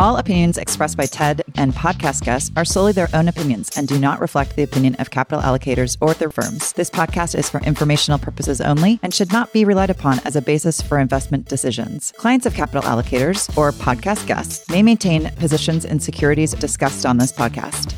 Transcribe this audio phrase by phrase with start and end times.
[0.00, 3.98] All opinions expressed by TED and podcast guests are solely their own opinions and do
[3.98, 6.72] not reflect the opinion of capital allocators or their firms.
[6.72, 10.40] This podcast is for informational purposes only and should not be relied upon as a
[10.40, 12.14] basis for investment decisions.
[12.16, 17.30] Clients of capital allocators or podcast guests may maintain positions in securities discussed on this
[17.30, 17.94] podcast.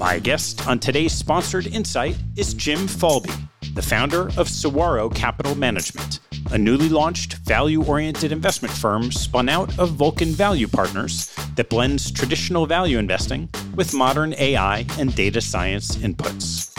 [0.00, 3.30] My guest on today's sponsored insight is Jim Falbe,
[3.74, 6.18] the founder of Saguaro Capital Management
[6.52, 12.10] a newly launched value oriented investment firm spun out of Vulcan Value Partners that blends
[12.10, 16.76] traditional value investing with modern AI and data science inputs.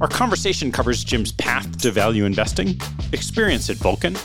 [0.00, 2.80] Our conversation covers Jim's path to value investing,
[3.12, 4.16] experience at Vulcan,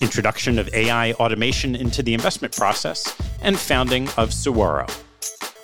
[0.00, 4.86] introduction of AI automation into the investment process, and founding of Saguaro.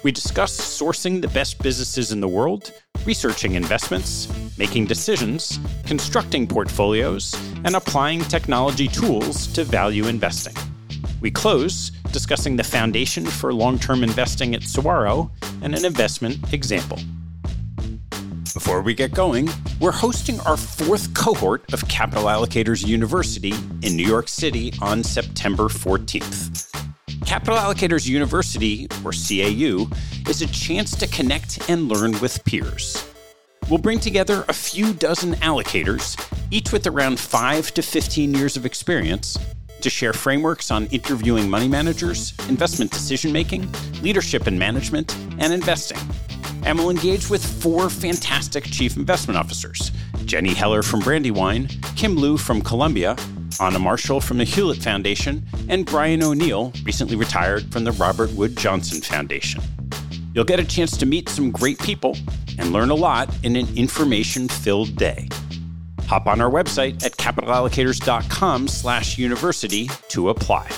[0.02, 2.72] We discuss sourcing the best businesses in the world,
[3.06, 4.28] researching investments,
[4.58, 7.32] making decisions, constructing portfolios,
[7.64, 10.54] and applying technology tools to value investing.
[11.20, 15.30] We close discussing the foundation for long term investing at Saguaro
[15.62, 16.98] and an investment example.
[18.54, 19.48] Before we get going,
[19.80, 25.68] we're hosting our fourth cohort of Capital Allocators University in New York City on September
[25.68, 26.81] 14th.
[27.24, 29.88] Capital Allocators University, or CAU,
[30.28, 33.08] is a chance to connect and learn with peers.
[33.68, 36.16] We'll bring together a few dozen allocators,
[36.50, 39.38] each with around 5 to 15 years of experience,
[39.80, 43.70] to share frameworks on interviewing money managers, investment decision making,
[44.02, 45.98] leadership and management, and investing.
[46.64, 49.90] And we'll engage with four fantastic chief investment officers
[50.24, 53.16] Jenny Heller from Brandywine, Kim Liu from Columbia,
[53.60, 58.56] Anna Marshall from the Hewlett Foundation, and Brian O'Neill, recently retired from the Robert Wood
[58.56, 59.62] Johnson Foundation.
[60.34, 62.16] You'll get a chance to meet some great people
[62.58, 65.28] and learn a lot in an information-filled day.
[66.06, 70.68] Hop on our website at capitalallocators.com slash university to apply.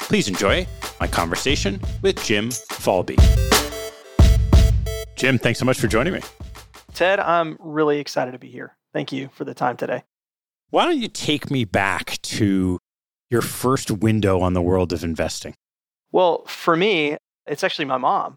[0.00, 0.66] Please enjoy
[1.00, 3.16] my conversation with Jim Falbe.
[5.16, 6.20] Jim, thanks so much for joining me.
[6.92, 8.76] Ted, I'm really excited to be here.
[8.92, 10.04] Thank you for the time today.
[10.70, 12.78] Why don't you take me back to
[13.30, 15.54] your first window on the world of investing?
[16.10, 17.16] Well, for me,
[17.46, 18.36] it's actually my mom.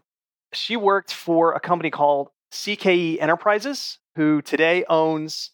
[0.52, 5.50] She worked for a company called CKE Enterprises, who today owns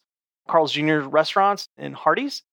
[0.47, 0.99] Carl's Jr.
[0.99, 2.43] restaurants and Hardee's.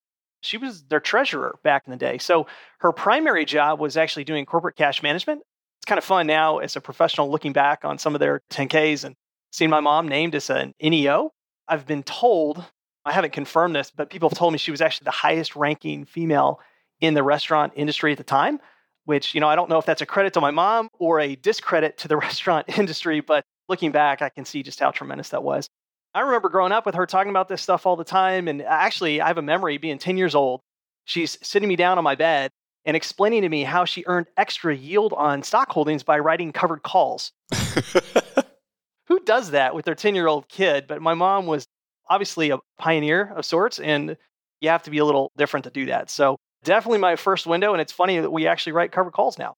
[0.40, 2.18] She was their treasurer back in the day.
[2.18, 2.46] So
[2.78, 5.42] her primary job was actually doing corporate cash management.
[5.78, 9.04] It's kind of fun now as a professional looking back on some of their 10Ks
[9.04, 9.14] and
[9.52, 11.32] seeing my mom named as an NEO.
[11.68, 12.64] I've been told,
[13.04, 16.04] I haven't confirmed this, but people have told me she was actually the highest ranking
[16.04, 16.60] female
[17.00, 18.60] in the restaurant industry at the time
[19.04, 21.34] which, you know, I don't know if that's a credit to my mom or a
[21.36, 25.42] discredit to the restaurant industry, but looking back, I can see just how tremendous that
[25.42, 25.68] was.
[26.14, 28.46] I remember growing up with her talking about this stuff all the time.
[28.46, 30.60] And actually, I have a memory being 10 years old.
[31.04, 32.50] She's sitting me down on my bed
[32.84, 36.82] and explaining to me how she earned extra yield on stock holdings by writing covered
[36.82, 37.32] calls.
[39.06, 40.86] Who does that with their 10 year old kid?
[40.86, 41.66] But my mom was
[42.08, 44.16] obviously a pioneer of sorts, and
[44.60, 46.10] you have to be a little different to do that.
[46.10, 47.72] So definitely my first window.
[47.72, 49.54] And it's funny that we actually write covered calls now.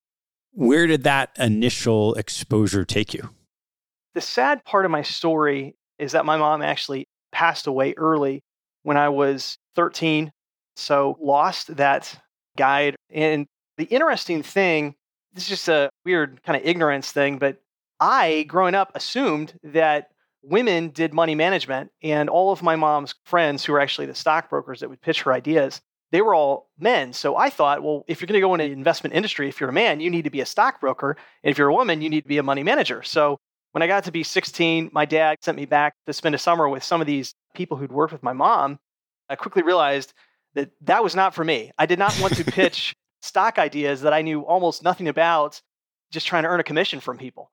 [0.53, 3.31] Where did that initial exposure take you?
[4.15, 8.43] The sad part of my story is that my mom actually passed away early
[8.83, 10.31] when I was 13.
[10.77, 12.17] So lost that
[12.57, 12.97] guide.
[13.11, 14.95] And the interesting thing,
[15.33, 17.59] this is just a weird kind of ignorance thing, but
[17.99, 20.09] I, growing up, assumed that
[20.45, 24.81] women did money management and all of my mom's friends who were actually the stockbrokers
[24.81, 25.81] that would pitch her ideas
[26.15, 27.13] they were all men.
[27.13, 29.71] So I thought, well, if you're going to go into the investment industry, if you're
[29.71, 31.17] a man, you need to be a stockbroker.
[31.43, 33.03] And if you're a woman, you need to be a money manager.
[33.03, 33.41] So
[33.73, 36.69] when I got to be 16, my dad sent me back to spend a summer
[36.69, 38.79] with some of these people who'd worked with my mom.
[39.29, 40.13] I quickly realized
[40.55, 41.73] that that was not for me.
[41.79, 45.61] I did not want to pitch stock ideas that I knew almost nothing about,
[46.13, 47.51] just trying to earn a commission from people.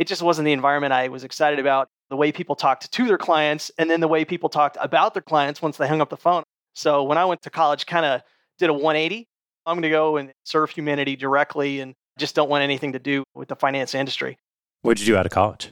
[0.00, 1.88] It just wasn't the environment I was excited about.
[2.08, 5.22] The way people talked to their clients, and then the way people talked about their
[5.22, 6.42] clients once they hung up the phone.
[6.74, 8.22] So when I went to college, kind of
[8.58, 9.28] did a 180.
[9.66, 13.24] I'm going to go and serve humanity directly and just don't want anything to do
[13.34, 14.38] with the finance industry.
[14.80, 15.70] What did you do out of college?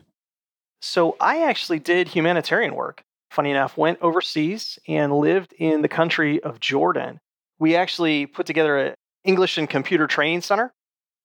[0.82, 3.02] So I actually did humanitarian work.
[3.30, 7.18] Funny enough, went overseas and lived in the country of Jordan.
[7.58, 10.70] We actually put together an English and computer training center.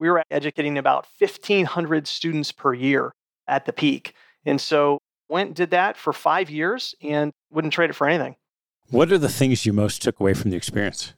[0.04, 3.14] We were educating about 1,500 students per year
[3.48, 4.16] at the peak.
[4.46, 8.36] And so went did that for five years and wouldn't trade it for anything.
[8.90, 11.14] What are the things you most took away from the experience?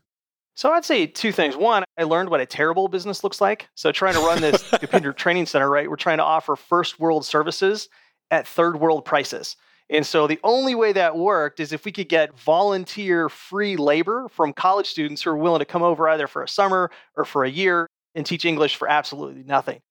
[0.54, 1.58] So I'd say two things.
[1.58, 3.68] One, I learned what a terrible business looks like.
[3.74, 5.90] So trying to run this computer training center, right?
[5.90, 7.90] We're trying to offer first world services
[8.30, 9.58] at third world prices.
[9.90, 14.28] And so the only way that worked is if we could get volunteer free labor
[14.30, 17.44] from college students who are willing to come over either for a summer or for
[17.44, 19.82] a year and teach English for absolutely nothing.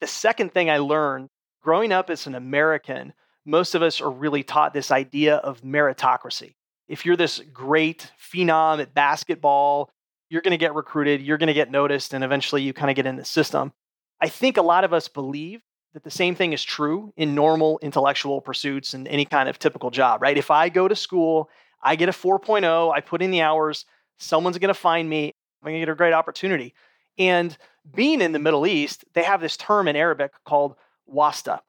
[0.00, 1.28] The second thing I learned
[1.62, 3.12] growing up as an American,
[3.44, 6.54] most of us are really taught this idea of meritocracy.
[6.88, 9.90] If you're this great phenom at basketball,
[10.28, 12.96] you're going to get recruited, you're going to get noticed, and eventually you kind of
[12.96, 13.72] get in the system.
[14.20, 15.62] I think a lot of us believe
[15.92, 19.90] that the same thing is true in normal intellectual pursuits and any kind of typical
[19.90, 20.38] job, right?
[20.38, 21.50] If I go to school,
[21.82, 23.86] I get a 4.0, I put in the hours,
[24.18, 25.32] someone's going to find me,
[25.62, 26.74] I'm going to get a great opportunity.
[27.20, 27.56] And
[27.94, 30.74] being in the Middle East, they have this term in Arabic called
[31.06, 31.60] wasta.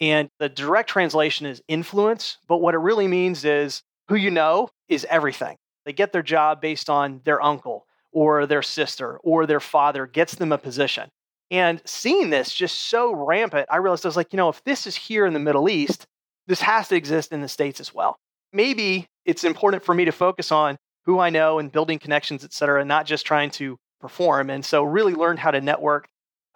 [0.00, 4.70] And the direct translation is influence, but what it really means is who you know
[4.88, 5.58] is everything.
[5.84, 10.36] They get their job based on their uncle or their sister or their father gets
[10.36, 11.10] them a position.
[11.50, 14.86] And seeing this just so rampant, I realized I was like, you know, if this
[14.86, 16.06] is here in the Middle East,
[16.46, 18.18] this has to exist in the States as well.
[18.54, 22.54] Maybe it's important for me to focus on who I know and building connections, et
[22.54, 24.50] cetera, and not just trying to perform.
[24.50, 26.08] And so really learned how to network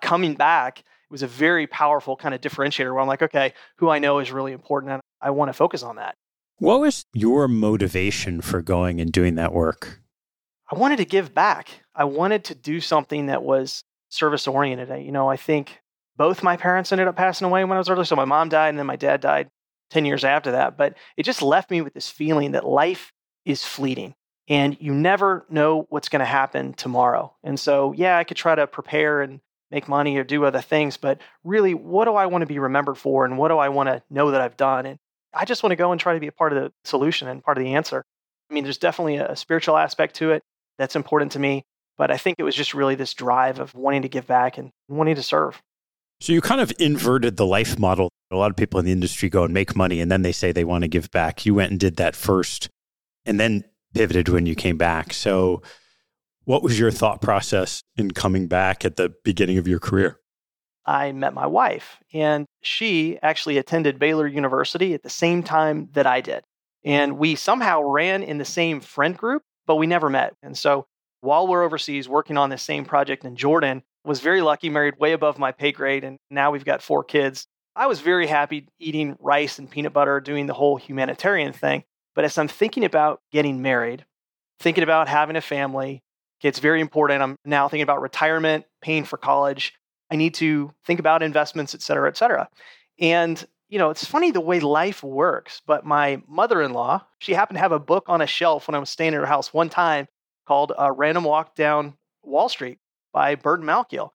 [0.03, 0.81] coming back.
[0.81, 4.19] It was a very powerful kind of differentiator where I'm like, okay, who I know
[4.19, 6.15] is really important and I want to focus on that.
[6.59, 10.03] What was your motivation for going and doing that work?
[10.71, 11.71] I wanted to give back.
[11.95, 15.03] I wanted to do something that was service oriented.
[15.03, 15.81] You know, I think
[16.19, 18.05] both my parents ended up passing away when I was early.
[18.05, 19.49] So my mom died and then my dad died
[19.89, 20.77] 10 years after that.
[20.77, 23.11] But it just left me with this feeling that life
[23.47, 24.15] is fleeting
[24.49, 27.35] and you never know what's going to happen tomorrow.
[27.45, 29.41] And so, yeah, I could try to prepare and
[29.71, 32.97] make money or do other things, but really, what do I want to be remembered
[32.97, 33.27] for?
[33.27, 34.87] And what do I want to know that I've done?
[34.87, 34.99] And
[35.35, 37.45] I just want to go and try to be a part of the solution and
[37.45, 38.03] part of the answer.
[38.51, 40.43] I mean, there's definitely a spiritual aspect to it
[40.79, 41.65] that's important to me.
[41.99, 44.71] But I think it was just really this drive of wanting to give back and
[44.89, 45.61] wanting to serve.
[46.21, 48.09] So you kind of inverted the life model.
[48.31, 50.53] A lot of people in the industry go and make money and then they say
[50.53, 51.45] they want to give back.
[51.45, 52.71] You went and did that first
[53.29, 53.65] and then
[53.99, 55.13] pivoted when you came back.
[55.13, 55.61] So
[56.45, 60.21] what was your thought process in coming back at the beginning of your career?
[60.87, 66.07] I met my wife, and she actually attended Baylor University at the same time that
[66.07, 66.45] I did.
[66.85, 70.35] And we somehow ran in the same friend group, but we never met.
[70.45, 70.87] And so
[71.21, 75.13] while we're overseas working on this same project in Jordan, was very lucky, married way
[75.13, 77.49] above my pay grade, and now we've got four kids.
[77.75, 81.83] I was very happy eating rice and peanut butter, doing the whole humanitarian thing.
[82.15, 84.05] But as I'm thinking about getting married,
[84.61, 86.03] thinking about having a family,
[86.43, 87.23] it's very important.
[87.23, 89.75] I'm now thinking about retirement, paying for college.
[90.11, 92.49] I need to think about investments, et cetera, et cetera.
[92.99, 95.63] And, you know, it's funny the way life works.
[95.67, 98.75] But my mother in law, she happened to have a book on a shelf when
[98.75, 100.07] I was staying at her house one time
[100.47, 102.79] called A Random Walk Down Wall Street
[103.13, 104.11] by Burton Malkiel.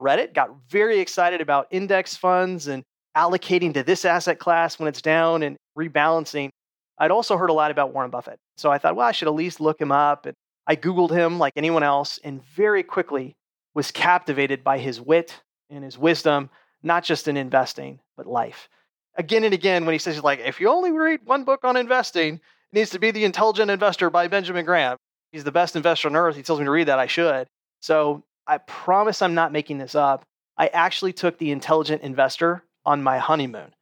[0.00, 2.82] Read it, got very excited about index funds and
[3.16, 6.50] allocating to this asset class when it's down and rebalancing.
[6.98, 8.38] I'd also heard a lot about Warren Buffett.
[8.56, 10.26] So I thought, well, I should at least look him up.
[10.26, 10.34] And
[10.66, 13.36] I Googled him like anyone else and very quickly
[13.74, 16.50] was captivated by his wit and his wisdom,
[16.82, 18.68] not just in investing, but life.
[19.16, 22.34] Again and again, when he says, like, if you only read one book on investing,
[22.34, 22.40] it
[22.72, 24.96] needs to be The Intelligent Investor by Benjamin Graham.
[25.32, 26.36] He's the best investor on earth.
[26.36, 26.98] He tells me to read that.
[26.98, 27.46] I should.
[27.80, 30.24] So I promise I'm not making this up.
[30.56, 33.74] I actually took the intelligent investor on my honeymoon.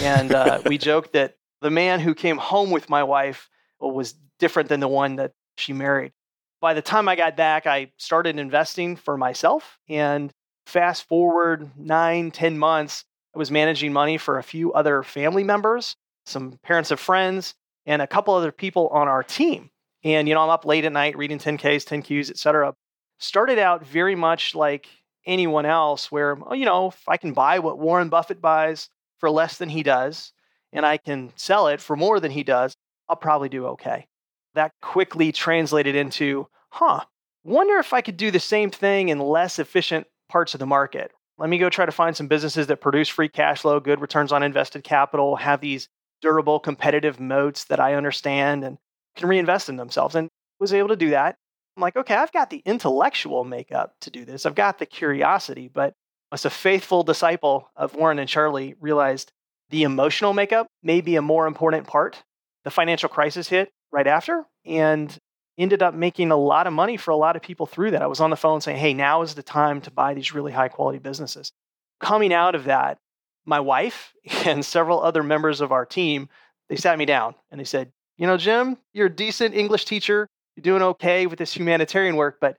[0.00, 3.48] And uh, we joked that the man who came home with my wife
[3.82, 6.12] uh, was different than the one that she married.
[6.60, 9.78] By the time I got back, I started investing for myself.
[9.88, 10.32] And
[10.66, 15.96] fast forward nine, ten months, I was managing money for a few other family members,
[16.24, 17.54] some parents of friends,
[17.86, 19.70] and a couple other people on our team.
[20.04, 22.74] And, you know, I'm up late at night reading 10Ks, 10Qs, et cetera.
[23.18, 24.88] Started out very much like
[25.26, 29.30] anyone else, where, oh, you know, if I can buy what Warren Buffett buys for
[29.30, 30.33] less than he does,
[30.74, 32.76] and I can sell it for more than he does,
[33.08, 34.06] I'll probably do okay.
[34.54, 37.04] That quickly translated into, huh,
[37.44, 41.12] wonder if I could do the same thing in less efficient parts of the market.
[41.38, 44.32] Let me go try to find some businesses that produce free cash flow, good returns
[44.32, 45.88] on invested capital, have these
[46.20, 48.78] durable competitive moats that I understand, and
[49.16, 50.28] can reinvest in themselves and
[50.60, 51.36] was able to do that.
[51.76, 54.46] I'm like, okay, I've got the intellectual makeup to do this.
[54.46, 55.94] I've got the curiosity, but
[56.32, 59.32] as a faithful disciple of Warren and Charlie realized
[59.74, 62.22] the emotional makeup may be a more important part.
[62.62, 65.18] The financial crisis hit right after, and
[65.58, 68.00] ended up making a lot of money for a lot of people through that.
[68.00, 70.52] I was on the phone saying, hey, now is the time to buy these really
[70.52, 71.50] high quality businesses.
[71.98, 72.98] Coming out of that,
[73.44, 74.12] my wife
[74.46, 76.28] and several other members of our team,
[76.68, 80.28] they sat me down and they said, you know, Jim, you're a decent English teacher.
[80.54, 82.56] You're doing okay with this humanitarian work, but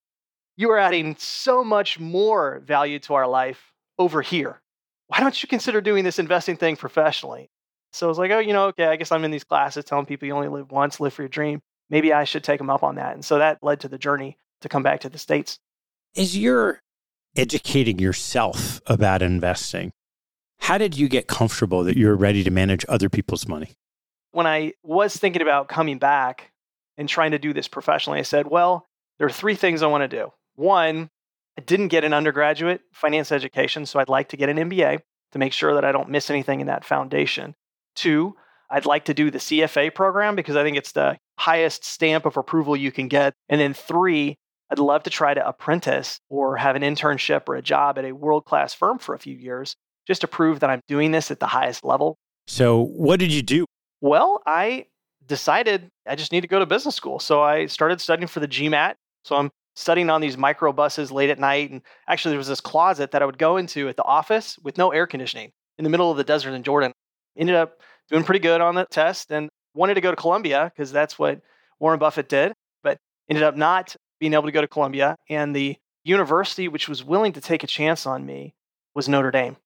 [0.57, 4.59] you are adding so much more value to our life over here.
[5.07, 7.49] Why don't you consider doing this investing thing professionally?
[7.91, 10.05] So I was like, oh, you know, okay, I guess I'm in these classes telling
[10.05, 11.61] people you only live once, live for your dream.
[11.89, 13.13] Maybe I should take them up on that.
[13.13, 15.59] And so that led to the journey to come back to the States.
[16.17, 16.81] As you're
[17.35, 19.91] educating yourself about investing,
[20.59, 23.75] how did you get comfortable that you're ready to manage other people's money?
[24.31, 26.51] When I was thinking about coming back
[26.97, 30.01] and trying to do this professionally, I said, well, there are three things I want
[30.01, 30.31] to do.
[30.55, 31.09] One,
[31.57, 34.99] I didn't get an undergraduate finance education, so I'd like to get an MBA
[35.31, 37.55] to make sure that I don't miss anything in that foundation.
[37.95, 38.35] Two,
[38.69, 42.37] I'd like to do the CFA program because I think it's the highest stamp of
[42.37, 43.33] approval you can get.
[43.49, 44.37] And then three,
[44.69, 48.11] I'd love to try to apprentice or have an internship or a job at a
[48.11, 49.75] world class firm for a few years
[50.07, 52.17] just to prove that I'm doing this at the highest level.
[52.47, 53.65] So, what did you do?
[54.01, 54.85] Well, I
[55.25, 57.19] decided I just need to go to business school.
[57.19, 58.95] So, I started studying for the GMAT.
[59.23, 61.71] So, I'm studying on these micro buses late at night.
[61.71, 64.77] And actually, there was this closet that I would go into at the office with
[64.77, 66.91] no air conditioning in the middle of the desert in Jordan.
[67.37, 70.91] Ended up doing pretty good on the test and wanted to go to Columbia because
[70.91, 71.41] that's what
[71.79, 72.53] Warren Buffett did,
[72.83, 72.97] but
[73.29, 75.15] ended up not being able to go to Columbia.
[75.29, 78.55] And the university which was willing to take a chance on me
[78.93, 79.57] was Notre Dame.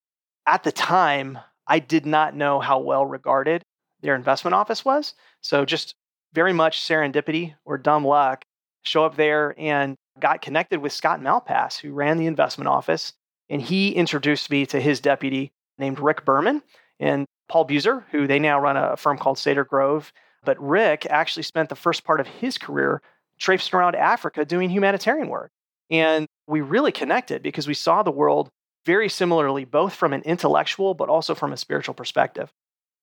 [0.48, 1.38] At the time,
[1.68, 3.62] I did not know how well regarded
[4.02, 5.14] their investment office was.
[5.42, 5.94] So just
[6.34, 8.44] very much serendipity or dumb luck,
[8.90, 13.14] show up there and got connected with Scott Malpass, who ran the investment office.
[13.50, 16.62] And he introduced me to his deputy named Rick Berman.
[17.00, 20.12] And Paul Buser, who they now run a firm called Sader Grove.
[20.44, 23.02] But Rick actually spent the first part of his career
[23.40, 25.52] traipsing around Africa doing humanitarian work.
[25.90, 28.50] And we really connected because we saw the world
[28.86, 32.52] very similarly, both from an intellectual but also from a spiritual perspective.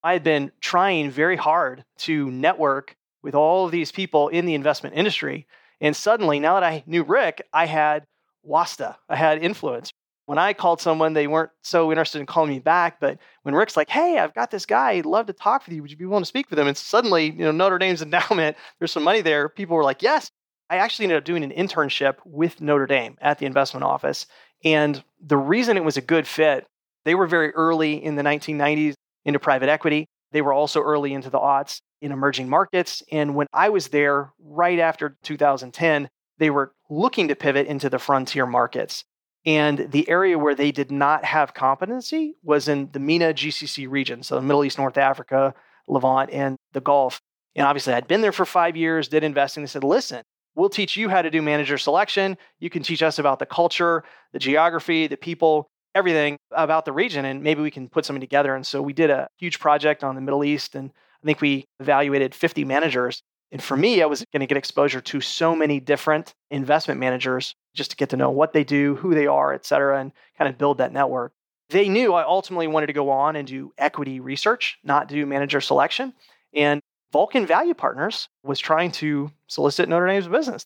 [0.02, 4.54] I had been trying very hard to network with all of these people in the
[4.54, 5.46] investment industry.
[5.80, 8.04] And suddenly, now that I knew Rick, I had
[8.42, 9.90] wasta, I had influence.
[10.26, 12.98] When I called someone, they weren't so interested in calling me back.
[12.98, 15.82] But when Rick's like, hey, I've got this guy, he'd love to talk with you.
[15.82, 16.66] Would you be willing to speak with him?
[16.66, 19.48] And suddenly, you know, Notre Dame's endowment, there's some money there.
[19.48, 20.30] People were like, yes.
[20.68, 24.26] I actually ended up doing an internship with Notre Dame at the investment office.
[24.64, 26.66] And the reason it was a good fit,
[27.04, 30.06] they were very early in the 1990s into private equity.
[30.32, 33.02] They were also early into the aughts in emerging markets.
[33.10, 37.98] And when I was there right after 2010, they were looking to pivot into the
[37.98, 39.04] frontier markets.
[39.44, 44.22] And the area where they did not have competency was in the MENA GCC region,
[44.22, 45.54] so Middle East, North Africa,
[45.86, 47.20] Levant, and the Gulf.
[47.54, 49.62] And obviously, I'd been there for five years, did investing.
[49.62, 50.22] They said, listen,
[50.56, 52.36] we'll teach you how to do manager selection.
[52.58, 57.24] You can teach us about the culture, the geography, the people, everything about the region,
[57.24, 58.54] and maybe we can put something together.
[58.54, 60.90] And so we did a huge project on the Middle East, and
[61.26, 63.20] I think we evaluated 50 managers.
[63.50, 67.56] And for me, I was going to get exposure to so many different investment managers
[67.74, 70.48] just to get to know what they do, who they are, et cetera, and kind
[70.48, 71.32] of build that network.
[71.70, 75.60] They knew I ultimately wanted to go on and do equity research, not do manager
[75.60, 76.14] selection.
[76.54, 76.80] And
[77.12, 80.64] Vulcan Value Partners was trying to solicit Notre Dame's business.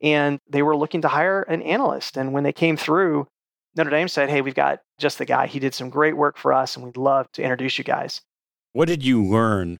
[0.00, 2.16] And they were looking to hire an analyst.
[2.16, 3.26] And when they came through,
[3.76, 5.48] Notre Dame said, Hey, we've got just the guy.
[5.48, 8.22] He did some great work for us, and we'd love to introduce you guys.
[8.72, 9.76] What did you learn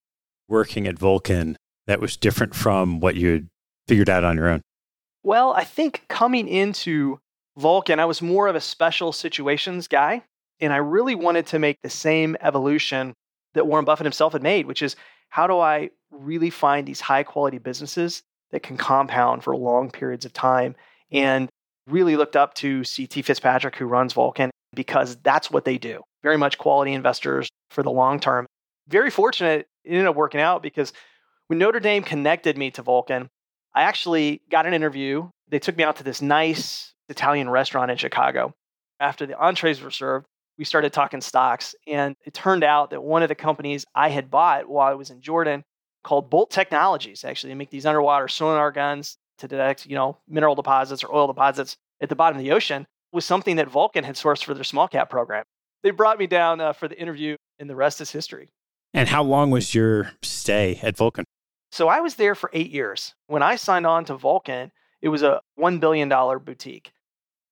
[0.48, 3.48] working at Vulcan that was different from what you had
[3.86, 4.62] figured out on your own?
[5.22, 7.18] Well, I think coming into
[7.56, 10.22] Vulcan, I was more of a special situations guy.
[10.60, 13.14] And I really wanted to make the same evolution
[13.54, 14.96] that Warren Buffett himself had made, which is
[15.28, 20.24] how do I really find these high quality businesses that can compound for long periods
[20.24, 20.74] of time?
[21.10, 21.48] And
[21.86, 26.02] really looked up to CT Fitzpatrick, who runs Vulcan, because that's what they do.
[26.22, 28.46] Very much quality investors for the long term.
[28.88, 30.92] Very fortunate, it ended up working out because
[31.48, 33.30] when Notre Dame connected me to Vulcan,
[33.74, 35.28] I actually got an interview.
[35.48, 38.54] They took me out to this nice Italian restaurant in Chicago.
[39.00, 40.26] After the entrees were served,
[40.58, 41.74] we started talking stocks.
[41.86, 45.10] And it turned out that one of the companies I had bought while I was
[45.10, 45.64] in Jordan
[46.04, 50.54] called Bolt Technologies, actually, they make these underwater sonar guns to detect, you know, mineral
[50.54, 54.16] deposits or oil deposits at the bottom of the ocean, was something that Vulcan had
[54.16, 55.44] sourced for their small cap program.
[55.82, 58.48] They brought me down uh, for the interview, and the rest is history.
[58.94, 61.24] And how long was your stay at Vulcan?
[61.70, 63.14] So I was there for eight years.
[63.26, 66.92] When I signed on to Vulcan, it was a $1 billion boutique.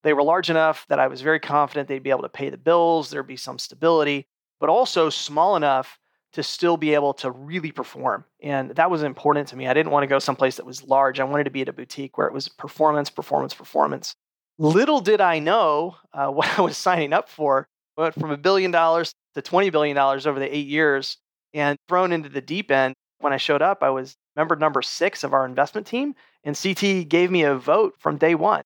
[0.02, 2.57] They were large enough that I was very confident they'd be able to pay the
[2.57, 4.26] bills, there'd be some stability,
[4.61, 5.99] but also small enough
[6.33, 8.25] to still be able to really perform.
[8.43, 9.66] And that was important to me.
[9.66, 11.19] I didn't want to go someplace that was large.
[11.19, 14.14] I wanted to be at a boutique where it was performance, performance, performance.
[14.59, 17.69] Little did I know uh, what I was signing up for.
[17.97, 21.16] Went from a billion dollars to $20 billion over the eight years
[21.55, 22.95] and thrown into the deep end.
[23.19, 27.09] When I showed up, I was member number six of our investment team, and CT
[27.09, 28.62] gave me a vote from day one.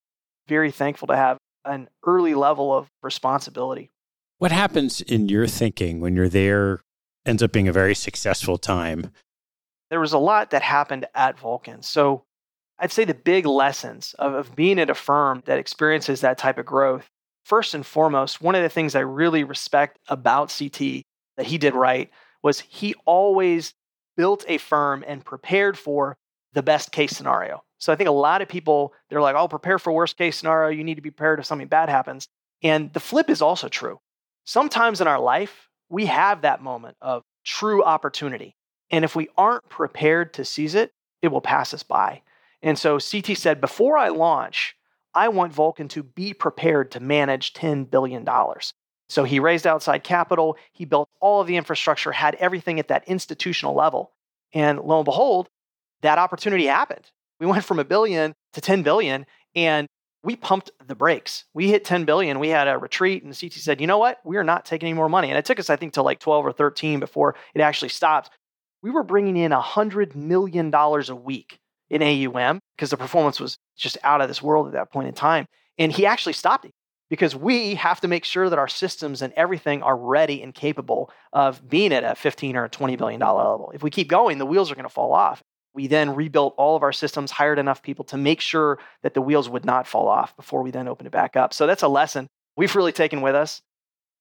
[0.49, 3.91] Very thankful to have an early level of responsibility.
[4.39, 6.81] What happens in your thinking when you're there
[7.27, 9.11] ends up being a very successful time?
[9.91, 11.83] There was a lot that happened at Vulcan.
[11.83, 12.25] So
[12.79, 16.59] I'd say the big lessons of, of being at a firm that experiences that type
[16.59, 17.09] of growth.
[17.45, 21.03] First and foremost, one of the things I really respect about CT
[21.37, 22.11] that he did right
[22.42, 23.75] was he always
[24.16, 26.16] built a firm and prepared for
[26.52, 27.62] the best case scenario.
[27.78, 30.68] So I think a lot of people they're like, "Oh, prepare for worst case scenario.
[30.68, 32.28] You need to be prepared if something bad happens."
[32.62, 34.00] And the flip is also true.
[34.44, 38.56] Sometimes in our life, we have that moment of true opportunity.
[38.90, 40.92] And if we aren't prepared to seize it,
[41.23, 42.23] it will pass us by.
[42.62, 44.76] And so CT said, before I launch,
[45.14, 48.26] I want Vulcan to be prepared to manage $10 billion.
[49.11, 53.02] So he raised outside capital, he built all of the infrastructure, had everything at that
[53.09, 54.12] institutional level.
[54.55, 55.49] And lo and behold,
[56.02, 57.11] that opportunity happened.
[57.40, 59.26] We went from a billion to 10 billion,
[59.57, 59.88] and
[60.23, 61.45] we pumped the brakes.
[61.55, 62.38] We hit 10 billion.
[62.38, 64.21] We had a retreat, and CT said, you know what?
[64.25, 65.29] We are not taking any more money.
[65.29, 68.31] And it took us, I think, to like 12 or 13 before it actually stopped.
[68.81, 71.59] We were bringing in $100 million a week
[71.90, 75.14] in AUM because the performance was just out of this world at that point in
[75.14, 75.47] time.
[75.79, 76.73] And he actually stopped it
[77.11, 81.11] because we have to make sure that our systems and everything are ready and capable
[81.33, 83.73] of being at a 15 or a 20 billion dollar level.
[83.75, 85.43] If we keep going, the wheels are going to fall off.
[85.75, 89.21] We then rebuilt all of our systems, hired enough people to make sure that the
[89.21, 91.52] wheels would not fall off before we then opened it back up.
[91.52, 93.61] So that's a lesson we've really taken with us.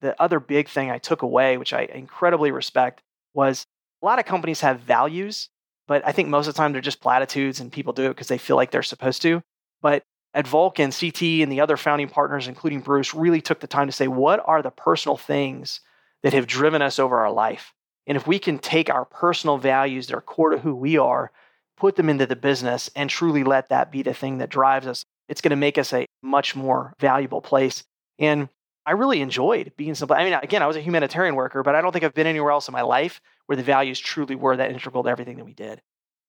[0.01, 3.01] The other big thing I took away, which I incredibly respect,
[3.33, 3.65] was
[4.01, 5.49] a lot of companies have values,
[5.87, 8.27] but I think most of the time they're just platitudes and people do it because
[8.27, 9.41] they feel like they're supposed to.
[9.81, 13.87] But at Vulcan, CT and the other founding partners, including Bruce, really took the time
[13.87, 15.81] to say, what are the personal things
[16.23, 17.73] that have driven us over our life?
[18.05, 21.31] And if we can take our personal values that are core to who we are,
[21.77, 25.05] put them into the business, and truly let that be the thing that drives us,
[25.27, 27.83] it's going to make us a much more valuable place.
[28.17, 28.49] And
[28.85, 30.15] I really enjoyed being simple.
[30.15, 32.51] I mean, again, I was a humanitarian worker, but I don't think I've been anywhere
[32.51, 35.53] else in my life where the values truly were that integral to everything that we
[35.53, 35.81] did.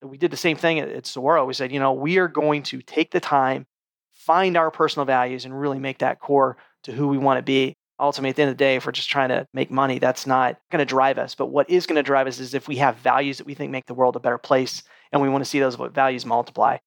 [0.03, 1.46] We did the same thing at, at Saguaro.
[1.46, 3.66] We said, you know, we are going to take the time,
[4.20, 7.74] find our personal values, and really make that core to who we want to be.
[7.98, 10.26] Ultimately at the end of the day if we're just trying to make money that's
[10.26, 11.35] not going to drive us.
[11.35, 13.70] But what is going to drive us is if we have values that we think
[13.70, 16.78] make the world a better place and we want to see those values multiply.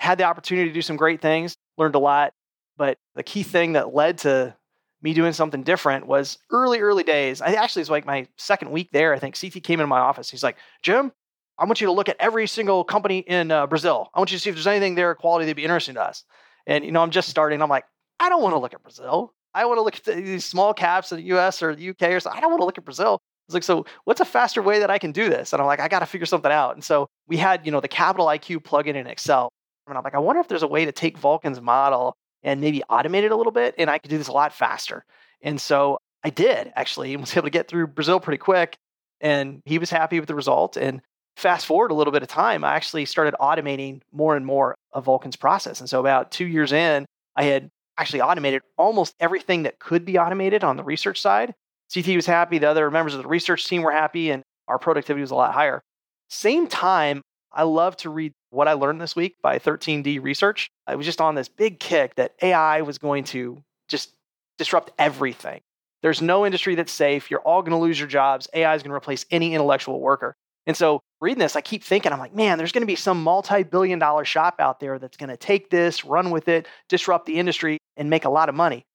[0.00, 2.32] Had the opportunity to do some great things learned a lot
[2.76, 4.56] but the key thing that led to
[5.02, 7.42] me doing something different was early early days.
[7.42, 10.30] I actually was like my second week there i think ct came into my office.
[10.30, 11.12] He's like jim
[11.58, 14.08] i want you to look at every single company in uh, brazil.
[14.14, 16.24] I want you to see if there's anything there quality that'd be interesting to us
[16.66, 17.84] and you know i'm just starting i'm like
[18.20, 21.12] i don't want to look at brazil I want to look at these small caps
[21.12, 22.36] in the US or the UK or something.
[22.36, 23.20] I don't want to look at Brazil.
[23.46, 25.52] It's like, so what's a faster way that I can do this?
[25.52, 26.74] And I'm like, I got to figure something out.
[26.74, 29.50] And so we had, you know, the Capital IQ plugin in Excel.
[29.86, 32.82] And I'm like, I wonder if there's a way to take Vulcan's model and maybe
[32.90, 33.74] automate it a little bit.
[33.78, 35.04] And I could do this a lot faster.
[35.42, 38.76] And so I did actually and was able to get through Brazil pretty quick.
[39.20, 40.76] And he was happy with the result.
[40.76, 41.02] And
[41.36, 45.04] fast forward a little bit of time, I actually started automating more and more of
[45.04, 45.80] Vulcan's process.
[45.80, 50.18] And so about two years in, I had actually automated almost everything that could be
[50.18, 51.54] automated on the research side.
[51.92, 55.20] CT was happy, the other members of the research team were happy, and our productivity
[55.20, 55.82] was a lot higher.
[56.28, 60.68] Same time, I love to read what I learned this week by 13D Research.
[60.86, 64.12] I was just on this big kick that AI was going to just
[64.58, 65.60] disrupt everything.
[66.02, 67.30] There's no industry that's safe.
[67.30, 68.48] You're all going to lose your jobs.
[68.54, 70.36] AI is going to replace any intellectual worker.
[70.66, 73.22] And so reading this, I keep thinking, I'm like, man, there's going to be some
[73.22, 77.26] multi billion dollar shop out there that's going to take this, run with it, disrupt
[77.26, 78.86] the industry, and make a lot of money.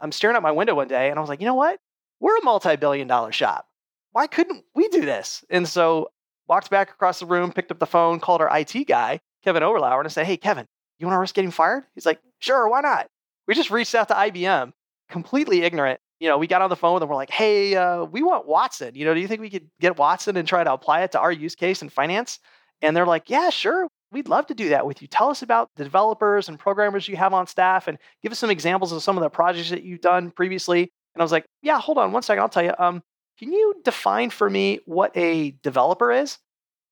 [0.00, 1.78] I'm staring out my window one day and I was like, you know what?
[2.20, 3.66] We're a multi billion dollar shop.
[4.12, 5.44] Why couldn't we do this?
[5.50, 6.10] And so
[6.48, 9.98] walked back across the room, picked up the phone, called our IT guy, Kevin Overlauer,
[9.98, 10.66] and I said, hey, Kevin,
[10.98, 11.84] you want to risk getting fired?
[11.94, 13.08] He's like, sure, why not?
[13.46, 14.72] We just reached out to IBM,
[15.10, 17.08] completely ignorant you know, we got on the phone with them.
[17.08, 18.94] We're like, hey, uh, we want Watson.
[18.94, 21.20] You know, do you think we could get Watson and try to apply it to
[21.20, 22.38] our use case in finance?
[22.82, 23.88] And they're like, yeah, sure.
[24.12, 25.08] We'd love to do that with you.
[25.08, 28.50] Tell us about the developers and programmers you have on staff and give us some
[28.50, 30.82] examples of some of the projects that you've done previously.
[31.14, 32.42] And I was like, yeah, hold on one second.
[32.42, 32.74] I'll tell you.
[32.78, 33.02] Um,
[33.38, 36.38] can you define for me what a developer is?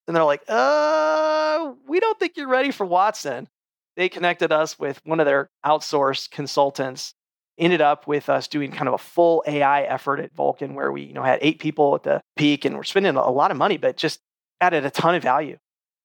[0.06, 3.48] And they're like, uh, we don't think you're ready for Watson.
[3.96, 7.14] They connected us with one of their outsourced consultants
[7.58, 11.02] ended up with us doing kind of a full AI effort at Vulcan where we,
[11.02, 13.76] you know, had eight people at the peak and we're spending a lot of money,
[13.76, 14.20] but just
[14.60, 15.58] added a ton of value.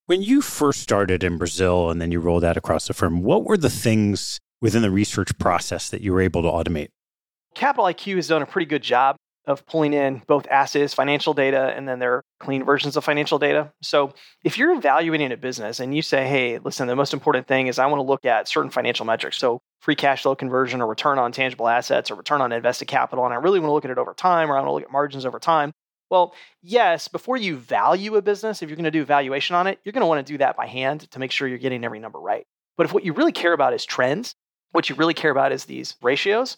[0.05, 3.45] When you first started in Brazil and then you rolled out across the firm, what
[3.45, 6.89] were the things within the research process that you were able to automate?
[7.55, 11.73] Capital IQ has done a pretty good job of pulling in both assets, financial data,
[11.75, 13.71] and then their clean versions of financial data.
[13.81, 17.67] So if you're evaluating a business and you say, hey, listen, the most important thing
[17.67, 19.37] is I want to look at certain financial metrics.
[19.37, 23.25] So free cash flow conversion or return on tangible assets or return on invested capital,
[23.25, 24.83] and I really want to look at it over time or I want to look
[24.83, 25.71] at margins over time.
[26.09, 29.79] Well, yes, before you value a business, if you're going to do valuation on it,
[29.83, 31.99] you're going to want to do that by hand to make sure you're getting every
[31.99, 32.45] number right.
[32.77, 34.35] But if what you really care about is trends,
[34.71, 36.57] what you really care about is these ratios,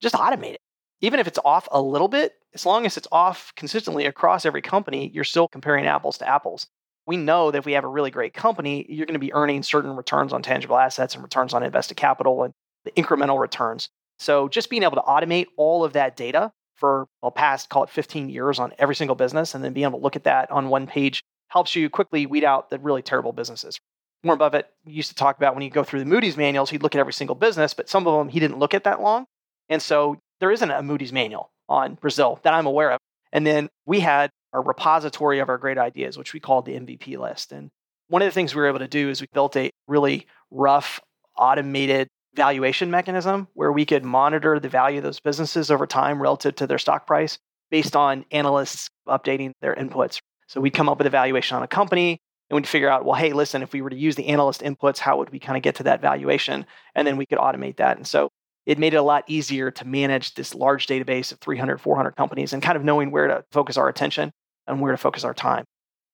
[0.00, 0.60] just automate it
[1.00, 4.62] even if it's off a little bit, as long as it's off consistently across every
[4.62, 6.66] company, you're still comparing apples to apples.
[7.06, 9.62] We know that if we have a really great company, you're going to be earning
[9.62, 12.52] certain returns on tangible assets and returns on invested capital and
[12.84, 13.88] the incremental returns.
[14.18, 17.90] So just being able to automate all of that data for well past call it
[17.90, 20.68] 15 years on every single business and then being able to look at that on
[20.68, 23.78] one page helps you quickly weed out the really terrible businesses.
[24.22, 26.94] Warren Buffett used to talk about when you go through the Moody's manuals, he'd look
[26.94, 29.26] at every single business, but some of them he didn't look at that long.
[29.68, 32.98] And so there isn't a Moody's manual on Brazil that I'm aware of.
[33.32, 37.18] And then we had our repository of our great ideas, which we called the MVP
[37.18, 37.52] list.
[37.52, 37.70] And
[38.08, 41.00] one of the things we were able to do is we built a really rough,
[41.36, 46.54] automated valuation mechanism where we could monitor the value of those businesses over time relative
[46.56, 47.38] to their stock price
[47.70, 50.20] based on analysts updating their inputs.
[50.46, 53.14] So we'd come up with a valuation on a company and we'd figure out, well,
[53.14, 55.62] hey, listen, if we were to use the analyst inputs, how would we kind of
[55.62, 56.64] get to that valuation?
[56.94, 57.98] And then we could automate that.
[57.98, 58.30] And so
[58.68, 62.52] it made it a lot easier to manage this large database of 300, 400 companies
[62.52, 64.30] and kind of knowing where to focus our attention
[64.66, 65.64] and where to focus our time.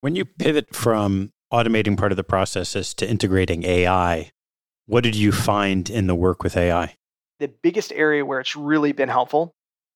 [0.03, 4.31] When you pivot from automating part of the processes to integrating AI,
[4.87, 6.95] what did you find in the work with AI?
[7.41, 9.53] The biggest area where it's really been helpful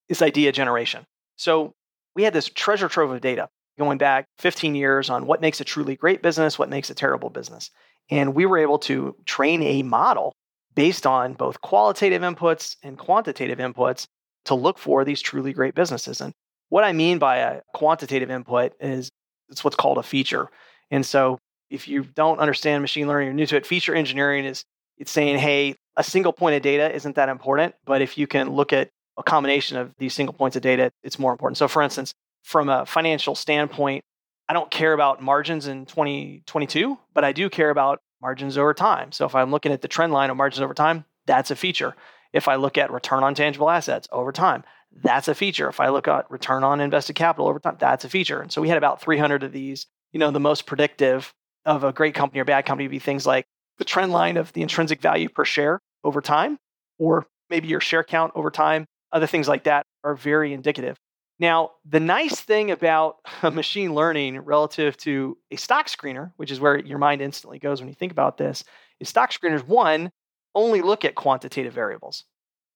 [0.09, 1.07] is idea generation.
[1.37, 1.75] So
[2.17, 5.65] we had this treasure trove of data going back 15 years on what makes a
[5.65, 7.71] truly great business, what makes a terrible business.
[8.11, 10.35] And we were able to train a model
[10.79, 14.07] based on both qualitative inputs and quantitative inputs
[14.45, 16.21] to look for these truly great businesses.
[16.21, 16.33] And
[16.69, 19.11] what I mean by a quantitative input is
[19.49, 20.49] it's what's called a feature.
[20.93, 21.37] And so
[21.69, 24.63] if you don't understand machine learning, you're new to it, feature engineering is
[24.99, 28.51] it's saying, hey, a single point of data isn't that important, but if you can
[28.51, 31.59] look at a combination of these single points of data, it's more important.
[31.59, 32.15] So for instance,
[32.45, 34.05] from a financial standpoint,
[34.49, 39.13] I don't care about margins in 2022, but I do care about margins over time.
[39.13, 41.95] So if I'm looking at the trend line of margins over time, that's a feature.
[42.33, 45.69] If I look at return on tangible assets over time, that's a feature.
[45.69, 48.41] If I look at return on invested capital over time, that's a feature.
[48.41, 49.87] And so we had about 300 of these.
[50.13, 51.33] You know, the most predictive
[51.65, 53.47] of a great company or bad company would be things like
[53.79, 56.59] the trend line of the intrinsic value per share over time,
[56.99, 58.87] or maybe your share count over time.
[59.13, 60.99] Other things like that are very indicative.
[61.41, 66.79] Now, the nice thing about machine learning relative to a stock screener, which is where
[66.79, 68.65] your mind instantly goes when you think about this,
[69.01, 70.11] is stock screeners, one,
[70.55, 72.25] only look at quantitative variables.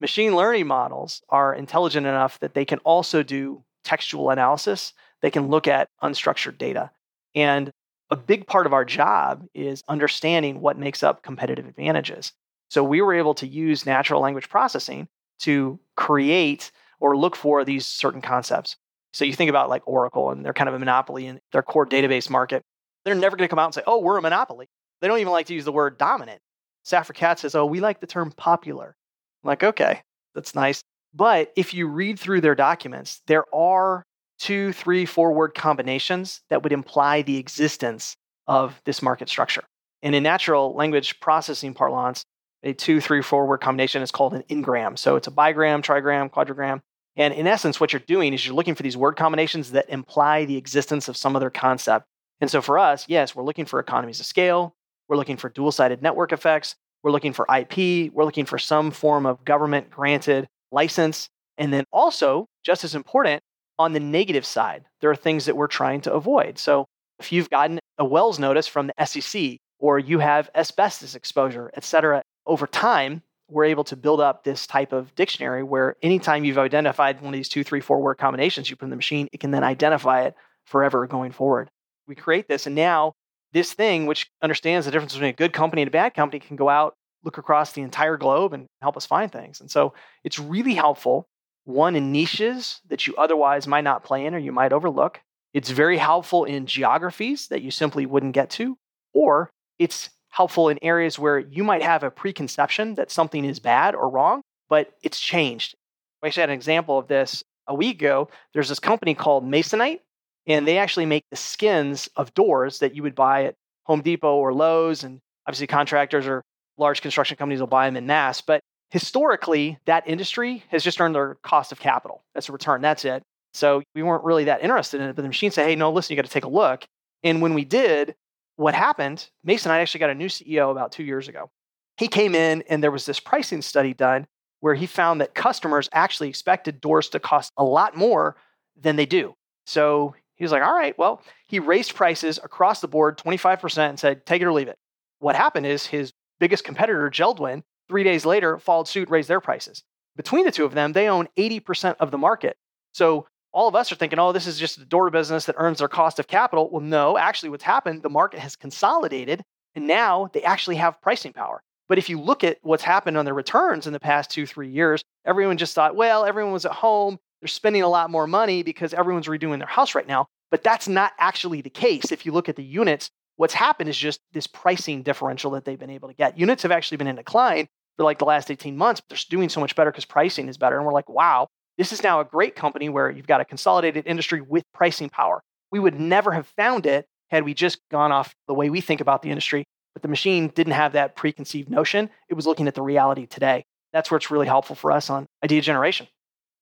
[0.00, 5.48] Machine learning models are intelligent enough that they can also do textual analysis, they can
[5.48, 6.90] look at unstructured data.
[7.34, 7.70] And
[8.10, 12.32] a big part of our job is understanding what makes up competitive advantages.
[12.68, 15.08] So we were able to use natural language processing
[15.40, 16.70] to create
[17.02, 18.76] or look for these certain concepts.
[19.12, 21.84] So you think about like Oracle and they're kind of a monopoly in their core
[21.84, 22.62] database market.
[23.04, 24.68] They're never going to come out and say, oh, we're a monopoly.
[25.00, 26.40] They don't even like to use the word dominant.
[26.86, 28.94] Safra Catz says, oh, we like the term popular.
[29.42, 30.02] I'm like, okay,
[30.34, 30.82] that's nice.
[31.12, 34.04] But if you read through their documents, there are
[34.38, 39.64] two, three, four word combinations that would imply the existence of this market structure.
[40.02, 42.24] And in natural language processing parlance,
[42.62, 44.96] a two, three, four word combination is called an n-gram.
[44.96, 46.80] So it's a bigram, trigram, quadrigram.
[47.16, 50.44] And in essence, what you're doing is you're looking for these word combinations that imply
[50.44, 52.06] the existence of some other concept.
[52.40, 54.74] And so for us, yes, we're looking for economies of scale.
[55.08, 56.74] We're looking for dual sided network effects.
[57.02, 58.12] We're looking for IP.
[58.12, 61.28] We're looking for some form of government granted license.
[61.58, 63.42] And then also, just as important,
[63.78, 66.58] on the negative side, there are things that we're trying to avoid.
[66.58, 66.86] So
[67.18, 71.84] if you've gotten a Wells notice from the SEC or you have asbestos exposure, et
[71.84, 73.22] cetera, over time,
[73.52, 77.38] we're able to build up this type of dictionary where anytime you've identified one of
[77.38, 80.22] these two, three, four word combinations you put in the machine, it can then identify
[80.22, 80.34] it
[80.64, 81.68] forever going forward.
[82.08, 83.12] We create this, and now
[83.52, 86.56] this thing, which understands the difference between a good company and a bad company, can
[86.56, 89.60] go out, look across the entire globe, and help us find things.
[89.60, 89.92] And so
[90.24, 91.28] it's really helpful,
[91.64, 95.20] one, in niches that you otherwise might not play in or you might overlook.
[95.52, 98.78] It's very helpful in geographies that you simply wouldn't get to,
[99.12, 103.94] or it's helpful in areas where you might have a preconception that something is bad
[103.94, 105.74] or wrong, but it's changed.
[106.22, 108.28] I actually had an example of this a week ago.
[108.54, 110.00] There's this company called Masonite,
[110.46, 114.36] and they actually make the skins of doors that you would buy at Home Depot
[114.36, 115.04] or Lowe's.
[115.04, 116.42] And obviously, contractors or
[116.78, 118.40] large construction companies will buy them in mass.
[118.40, 122.22] But historically, that industry has just earned their cost of capital.
[122.34, 122.80] That's a return.
[122.80, 123.22] That's it.
[123.52, 125.16] So we weren't really that interested in it.
[125.16, 126.84] But the machine said, hey, no, listen, you got to take a look.
[127.22, 128.14] And when we did,
[128.56, 131.50] what happened, Masonite actually got a new CEO about two years ago.
[131.96, 134.26] He came in and there was this pricing study done
[134.60, 138.36] where he found that customers actually expected doors to cost a lot more
[138.80, 139.34] than they do.
[139.66, 143.98] So he was like, all right, well, he raised prices across the board 25% and
[143.98, 144.78] said, take it or leave it.
[145.18, 149.82] What happened is his biggest competitor, Jeld-Wen, three days later followed suit, raised their prices.
[150.16, 152.56] Between the two of them, they own 80% of the market.
[152.92, 155.78] So all of us are thinking, oh, this is just a door business that earns
[155.78, 156.70] their cost of capital.
[156.70, 159.42] Well, no, actually, what's happened, the market has consolidated
[159.74, 161.62] and now they actually have pricing power.
[161.88, 164.70] But if you look at what's happened on their returns in the past two, three
[164.70, 167.18] years, everyone just thought, well, everyone was at home.
[167.40, 170.26] They're spending a lot more money because everyone's redoing their house right now.
[170.50, 172.12] But that's not actually the case.
[172.12, 175.78] If you look at the units, what's happened is just this pricing differential that they've
[175.78, 176.38] been able to get.
[176.38, 179.48] Units have actually been in decline for like the last 18 months, but they're doing
[179.48, 180.76] so much better because pricing is better.
[180.76, 184.06] And we're like, wow, this is now a great company where you've got a consolidated
[184.06, 185.42] industry with pricing power.
[185.70, 189.00] We would never have found it had we just gone off the way we think
[189.00, 189.64] about the industry.
[189.94, 192.10] But the machine didn't have that preconceived notion.
[192.28, 193.64] It was looking at the reality today.
[193.92, 196.08] That's where it's really helpful for us on idea generation.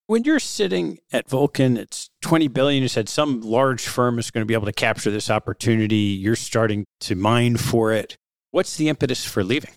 [0.06, 2.82] When you're sitting at Vulcan, it's 20 billion.
[2.82, 5.96] You said some large firm is going to be able to capture this opportunity.
[5.96, 8.16] You're starting to mine for it.
[8.50, 9.70] What's the impetus for leaving?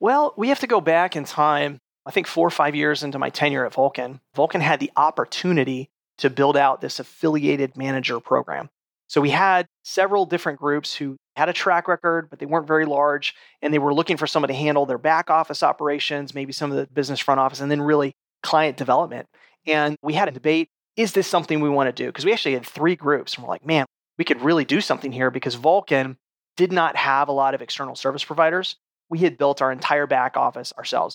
[0.00, 3.18] Well, we have to go back in time I think four or five years into
[3.18, 8.70] my tenure at Vulcan, Vulcan had the opportunity to build out this affiliated manager program.
[9.08, 12.86] So we had several different groups who had a track record, but they weren't very
[12.86, 16.70] large, and they were looking for someone to handle their back office operations, maybe some
[16.70, 19.28] of the business front office, and then really client development.
[19.66, 22.08] And we had a debate is this something we want to do?
[22.08, 23.84] Because we actually had three groups, and we're like, man,
[24.16, 26.16] we could really do something here because Vulcan
[26.56, 28.76] did not have a lot of external service providers.
[29.08, 31.14] We had built our entire back office ourselves.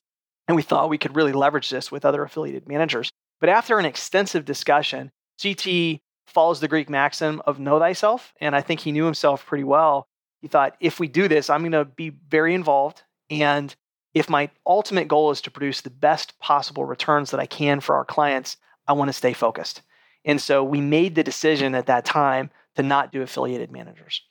[0.54, 3.10] And we thought we could really leverage this with other affiliated managers.
[3.40, 5.12] But after an extensive discussion,
[5.42, 8.36] CT follows the Greek maxim of know thyself.
[8.40, 10.06] And I think he knew himself pretty well.
[10.44, 13.02] He thought, if we do this, I'm going to be very involved.
[13.32, 13.76] And
[14.14, 17.96] if my ultimate goal is to produce the best possible returns that I can for
[17.96, 19.82] our clients, I want to stay focused.
[20.24, 24.22] And so we made the decision at that time to not do affiliated managers.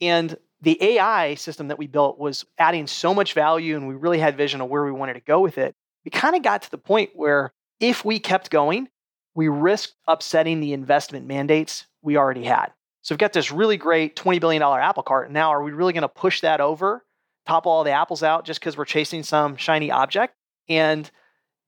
[0.00, 4.18] And the AI system that we built was adding so much value and we really
[4.18, 5.74] had vision of where we wanted to go with it.
[6.04, 8.88] We kind of got to the point where if we kept going,
[9.34, 12.72] we risked upsetting the investment mandates we already had.
[13.02, 15.32] So we've got this really great $20 billion apple cart.
[15.32, 17.04] Now, are we really going to push that over,
[17.46, 20.34] topple all the apples out just because we're chasing some shiny object?
[20.68, 21.10] And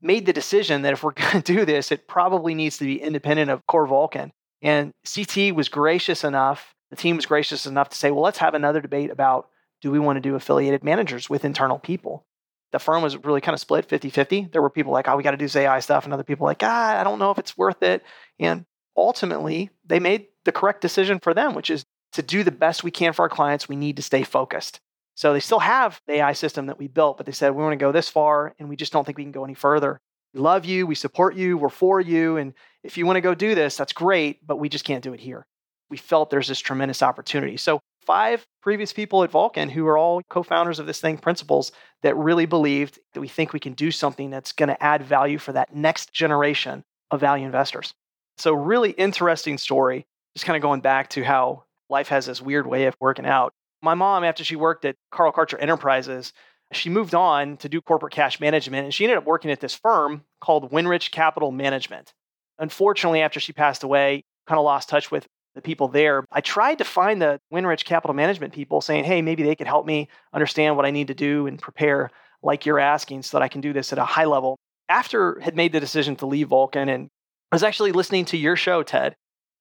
[0.01, 3.01] made the decision that if we're going to do this, it probably needs to be
[3.01, 4.33] independent of core Vulcan.
[4.63, 8.55] And CT was gracious enough the team was gracious enough to say, well, let's have
[8.55, 9.49] another debate about
[9.83, 12.25] do we want to do affiliated managers with internal people?
[12.71, 14.49] The firm was really kind of split 50 50.
[14.53, 16.47] There were people like, oh, we got to do this AI stuff, and other people
[16.47, 18.05] like, ah, I don't know if it's worth it.
[18.39, 18.65] And
[18.97, 22.93] ultimately, they made the correct decision for them, which is to do the best we
[22.93, 24.81] can for our clients, we need to stay focused.
[25.17, 27.73] So they still have the AI system that we built, but they said, we want
[27.73, 30.01] to go this far and we just don't think we can go any further.
[30.33, 32.37] We love you, we support you, we're for you.
[32.37, 32.55] And
[32.85, 35.21] if you want to go do this, that's great, but we just can't do it
[35.21, 35.47] here
[35.91, 37.57] we felt there's this tremendous opportunity.
[37.57, 41.73] So, five previous people at Vulcan who are all co founders of this thing, principals,
[42.03, 45.39] that really believed that we think we can do something that's going to add value
[45.39, 47.95] for that next generation of value investors.
[48.39, 50.07] So, really interesting story.
[50.35, 53.53] Just kind of going back to how life has this weird way of working out.
[53.83, 56.33] My mom, after she worked at Carl Karcher Enterprises,
[56.73, 59.75] she moved on to do corporate cash management and she ended up working at this
[59.75, 62.13] firm called Winrich Capital Management.
[62.59, 66.25] Unfortunately, after she passed away, kind of lost touch with the people there.
[66.33, 69.87] I tried to find the Winrich Capital Management people saying, hey, maybe they could help
[69.87, 72.11] me understand what I need to do and prepare
[72.43, 74.59] like you're asking so that I can do this at a high level.
[74.89, 77.09] After had made the decision to leave Vulcan and
[77.53, 79.15] I was actually listening to your show, Ted.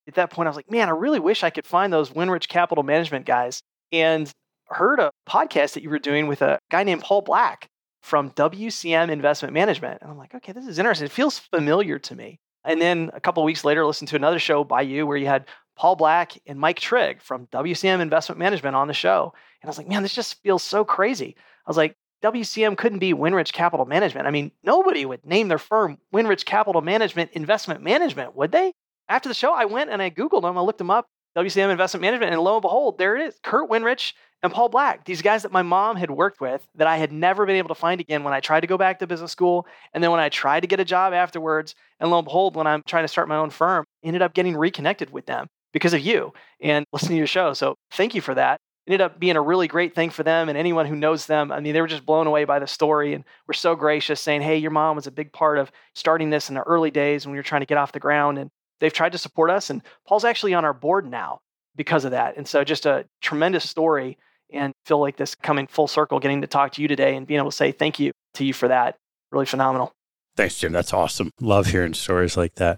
[0.08, 2.48] At that point, I was like, man, I really wish I could find those Winrich
[2.48, 3.62] Capital Management guys.
[3.92, 4.32] And
[4.68, 7.68] heard a podcast that you were doing with a guy named Paul Black
[8.02, 10.02] from WCM Investment Management.
[10.02, 11.06] And I'm like, okay, this is interesting.
[11.06, 12.40] It feels familiar to me.
[12.66, 15.46] And then a couple weeks later, listened to another show by you where you had
[15.76, 19.34] Paul Black and Mike Trigg from WCM Investment Management on the show.
[19.62, 21.36] And I was like, man, this just feels so crazy.
[21.38, 24.28] I was like, WCM couldn't be Winrich Capital Management.
[24.28, 28.74] I mean, nobody would name their firm Winrich Capital Management Investment Management, would they?
[29.10, 30.58] After the show, I went and I Googled them.
[30.58, 31.08] I looked them up.
[31.36, 32.32] WCM Investment Management.
[32.32, 35.54] And lo and behold, there it is Kurt Winrich and Paul Black, these guys that
[35.54, 38.34] my mom had worked with that I had never been able to find again when
[38.34, 39.66] I tried to go back to business school.
[39.94, 42.68] And then when I tried to get a job afterwards, and lo and behold, when
[42.68, 46.00] I'm trying to start my own firm, ended up getting reconnected with them because of
[46.02, 46.32] you
[46.62, 47.54] and listening to your show.
[47.54, 48.60] So thank you for that.
[48.86, 51.52] It ended up being a really great thing for them and anyone who knows them.
[51.52, 54.42] I mean, they were just blown away by the story and were so gracious saying,
[54.42, 57.32] Hey, your mom was a big part of starting this in the early days when
[57.32, 58.38] we were trying to get off the ground.
[58.38, 59.70] And they've tried to support us.
[59.70, 61.40] And Paul's actually on our board now
[61.76, 62.38] because of that.
[62.38, 64.18] And so just a tremendous story
[64.52, 67.40] and feel like this coming full circle, getting to talk to you today and being
[67.40, 68.98] able to say thank you to you for that.
[69.32, 69.94] Really phenomenal.
[70.36, 70.72] Thanks, Jim.
[70.72, 71.32] That's awesome.
[71.40, 72.78] Love hearing stories like that.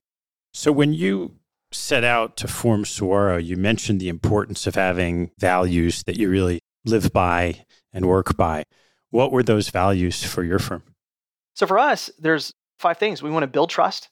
[0.53, 1.35] So when you
[1.75, 6.59] set out to form Saguaro, you mentioned the importance of having values that you really
[6.85, 8.63] live by and work by.
[9.09, 10.83] What were those values for your firm?
[11.55, 13.23] So for us, there's five things.
[13.23, 14.09] We want to build trust.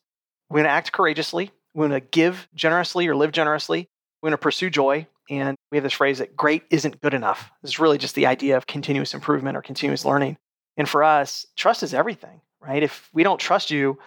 [0.49, 1.51] We want to act courageously.
[1.73, 3.89] We want to give generously or live generously.
[4.21, 5.07] We want to pursue joy.
[5.29, 7.51] And we have this phrase that great isn't good enough.
[7.61, 10.37] This is really just the idea of continuous improvement or continuous learning.
[10.77, 12.83] And for us, trust is everything, right?
[12.83, 13.97] If we don't trust you,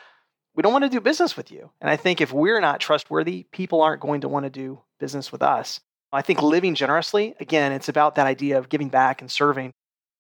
[0.57, 1.71] we don't want to do business with you.
[1.81, 5.31] And I think if we're not trustworthy, people aren't going to want to do business
[5.31, 5.81] with us.
[6.13, 9.73] I think living generously, again, it's about that idea of giving back and serving.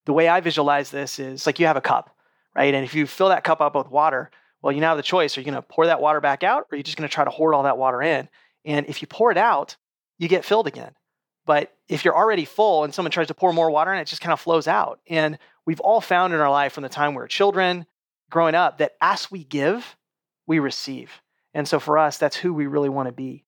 [0.04, 2.14] The way I visualize this is like you have a cup,
[2.54, 2.74] right?
[2.74, 5.36] And if you fill that cup up with water, well, you now have the choice.
[5.36, 7.14] Are you going to pour that water back out or are you just going to
[7.14, 8.28] try to hoard all that water in?
[8.64, 9.76] And if you pour it out,
[10.18, 10.92] you get filled again.
[11.46, 14.20] But if you're already full and someone tries to pour more water in, it just
[14.20, 15.00] kind of flows out.
[15.08, 17.86] And we've all found in our life from the time we were children,
[18.28, 19.95] growing up, that as we give,
[20.46, 21.10] we receive.
[21.54, 23.44] And so for us, that's who we really want to be.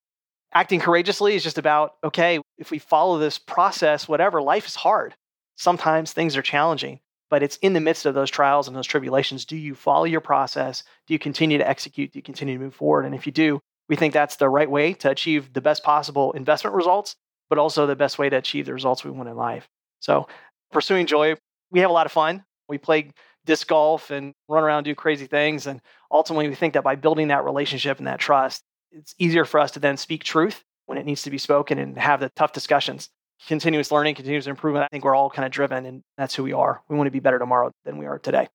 [0.53, 5.13] Acting courageously is just about, okay, if we follow this process, whatever, life is hard.
[5.57, 9.45] Sometimes things are challenging, but it's in the midst of those trials and those tribulations.
[9.45, 10.83] Do you follow your process?
[11.05, 12.11] Do you continue to execute?
[12.11, 13.05] Do you continue to move forward?
[13.05, 13.59] And if you do,
[13.89, 17.15] we think that's the right way to achieve the best possible investment results,
[17.49, 19.67] but also the best way to achieve the results we want in life.
[19.99, 20.27] So,
[20.71, 21.35] pursuing joy,
[21.71, 22.43] we have a lot of fun.
[22.67, 23.11] We play
[23.49, 25.65] disc golf and run around, do crazy things.
[25.65, 25.81] And
[26.11, 29.71] ultimately, we think that by building that relationship and that trust, it's easier for us
[29.71, 33.09] to then speak truth when it needs to be spoken and have the tough discussions.
[33.47, 34.85] Continuous learning, continuous improvement.
[34.85, 36.83] I think we're all kind of driven, and that's who we are.
[36.89, 38.47] We want to be better tomorrow than we are today.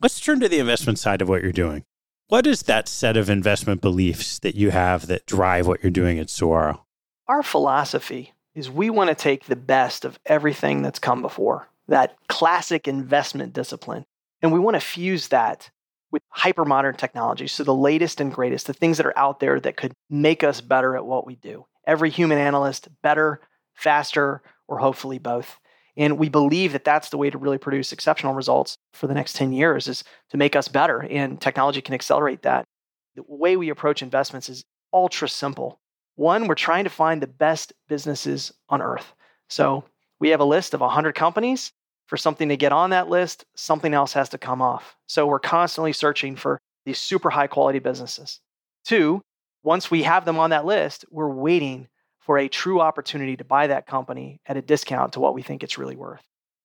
[0.00, 1.84] Let's turn to the investment side of what you're doing.
[2.28, 6.18] What is that set of investment beliefs that you have that drive what you're doing
[6.18, 6.86] at Saguaro?
[7.28, 12.16] Our philosophy is we want to take the best of everything that's come before, that
[12.28, 14.06] classic investment discipline,
[14.42, 15.70] and we want to fuse that
[16.10, 17.46] with hypermodern technology.
[17.46, 20.60] So, the latest and greatest, the things that are out there that could make us
[20.60, 21.66] better at what we do.
[21.86, 23.40] Every human analyst better,
[23.74, 25.58] faster, or hopefully both.
[25.96, 29.36] And we believe that that's the way to really produce exceptional results for the next
[29.36, 31.02] 10 years is to make us better.
[31.02, 32.64] And technology can accelerate that.
[33.16, 35.80] The way we approach investments is ultra simple.
[36.14, 39.14] One, we're trying to find the best businesses on earth.
[39.48, 39.84] So
[40.20, 41.72] we have a list of 100 companies.
[42.10, 44.96] For something to get on that list, something else has to come off.
[45.06, 48.40] So we're constantly searching for these super high quality businesses.
[48.84, 49.22] Two,
[49.62, 51.86] once we have them on that list, we're waiting
[52.18, 55.62] for a true opportunity to buy that company at a discount to what we think
[55.62, 56.24] it's really worth.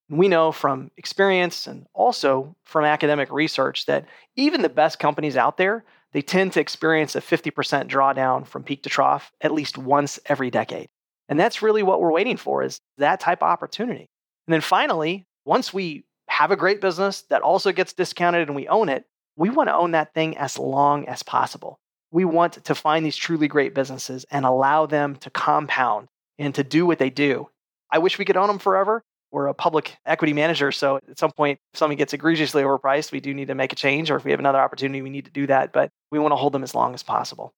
[0.09, 5.37] And we know from experience and also from academic research that even the best companies
[5.37, 9.77] out there, they tend to experience a 50% drawdown from peak to trough at least
[9.77, 10.87] once every decade.
[11.29, 14.09] And that's really what we're waiting for is that type of opportunity.
[14.47, 18.67] And then finally, once we have a great business that also gets discounted and we
[18.67, 19.05] own it,
[19.37, 21.79] we want to own that thing as long as possible
[22.15, 26.07] we want to find these truly great businesses and allow them to compound
[26.39, 27.49] and to do what they do.
[27.91, 29.03] I wish we could own them forever.
[29.31, 33.19] We're a public equity manager, so at some point, if something gets egregiously overpriced, we
[33.19, 35.31] do need to make a change, or if we have another opportunity, we need to
[35.31, 35.73] do that.
[35.73, 37.53] But we want to hold them as long as possible.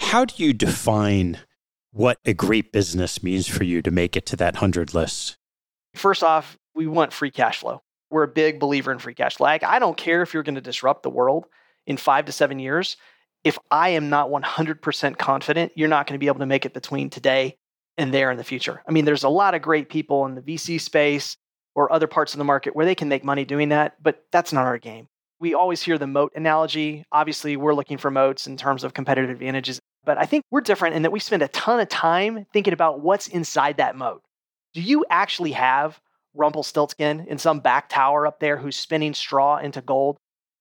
[0.00, 1.38] How do you define
[1.92, 5.36] what a great business means for you to make it to that 100 list?
[5.94, 7.82] First off, we want free cash flow.
[8.10, 9.44] We're a big believer in free cash flow.
[9.44, 11.44] Like, I don't care if you're going to disrupt the world
[11.86, 12.96] in five to seven years
[13.44, 16.74] if I am not 100% confident, you're not going to be able to make it
[16.74, 17.56] between today
[17.96, 18.82] and there in the future.
[18.86, 21.36] I mean, there's a lot of great people in the VC space
[21.74, 24.52] or other parts of the market where they can make money doing that, but that's
[24.52, 25.08] not our game.
[25.38, 27.04] We always hear the moat analogy.
[27.12, 30.96] Obviously, we're looking for moats in terms of competitive advantages, but I think we're different
[30.96, 34.22] in that we spend a ton of time thinking about what's inside that moat.
[34.74, 35.98] Do you actually have
[36.34, 40.18] Rumpelstiltskin in some back tower up there who's spinning straw into gold?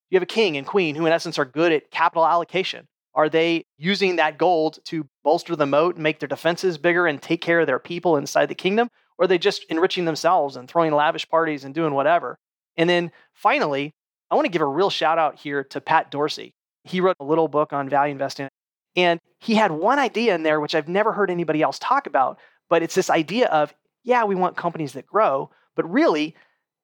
[0.09, 2.87] you have a king and queen who, in essence, are good at capital allocation.
[3.13, 7.21] Are they using that gold to bolster the moat and make their defenses bigger and
[7.21, 8.89] take care of their people inside the kingdom?
[9.17, 12.37] Or are they just enriching themselves and throwing lavish parties and doing whatever?
[12.77, 13.91] And then finally,
[14.31, 16.53] I want to give a real shout out here to Pat Dorsey.
[16.83, 18.47] He wrote a little book on value investing.
[18.95, 22.39] And he had one idea in there, which I've never heard anybody else talk about,
[22.69, 26.35] but it's this idea of, yeah, we want companies that grow, but really,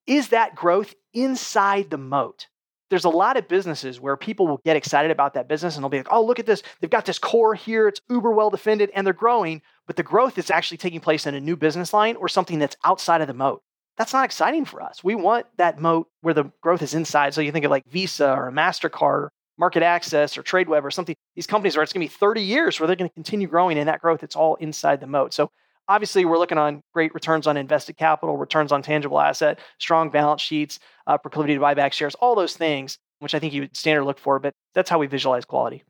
[0.07, 2.47] is that growth inside the moat?
[2.89, 5.89] There's a lot of businesses where people will get excited about that business and they'll
[5.89, 6.63] be like, oh, look at this.
[6.79, 7.89] They've got this core here.
[7.89, 11.35] It's uber well defended and they're growing, but the growth is actually taking place in
[11.35, 13.63] a new business line or something that's outside of the moat.
[13.97, 15.03] That's not exciting for us.
[15.03, 17.33] We want that moat where the growth is inside.
[17.33, 19.27] So you think of like Visa or MasterCard,
[19.59, 21.17] MarketAxess or TradeWeb or something.
[21.35, 23.77] These companies are, it's going to be 30 years where they're going to continue growing
[23.77, 25.33] and that growth, it's all inside the moat.
[25.33, 25.51] So
[25.87, 30.41] obviously we're looking on great returns on invested capital, returns on tangible asset, strong balance
[30.41, 33.77] sheets, uh, proclivity to buy back shares, all those things, which I think you would
[33.77, 34.39] standard look for.
[34.39, 35.83] But that's how we visualize quality.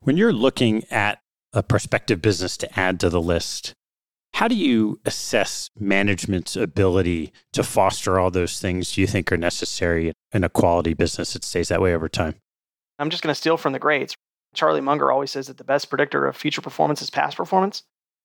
[0.00, 1.20] When you're looking at
[1.52, 3.72] a prospective business to add to the list,
[4.34, 10.12] how do you assess management's ability to foster all those things you think are necessary
[10.32, 12.36] in a quality business that stays that way over time?
[12.98, 14.14] I'm just going to steal from the greats.
[14.54, 17.82] Charlie Munger always says that the best predictor of future performance is past performance.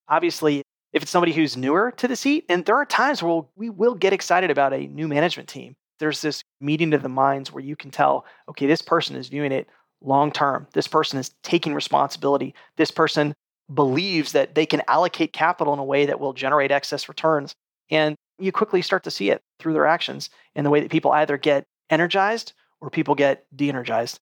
[0.07, 0.63] Obviously,
[0.93, 3.95] if it's somebody who's newer to the seat, and there are times where we will
[3.95, 5.75] get excited about a new management team.
[5.99, 9.51] There's this meeting of the minds where you can tell, okay, this person is viewing
[9.51, 9.67] it
[10.01, 10.67] long term.
[10.73, 12.53] This person is taking responsibility.
[12.77, 13.33] This person
[13.73, 17.55] believes that they can allocate capital in a way that will generate excess returns.
[17.89, 21.11] And you quickly start to see it through their actions in the way that people
[21.11, 24.19] either get energized or people get de energized.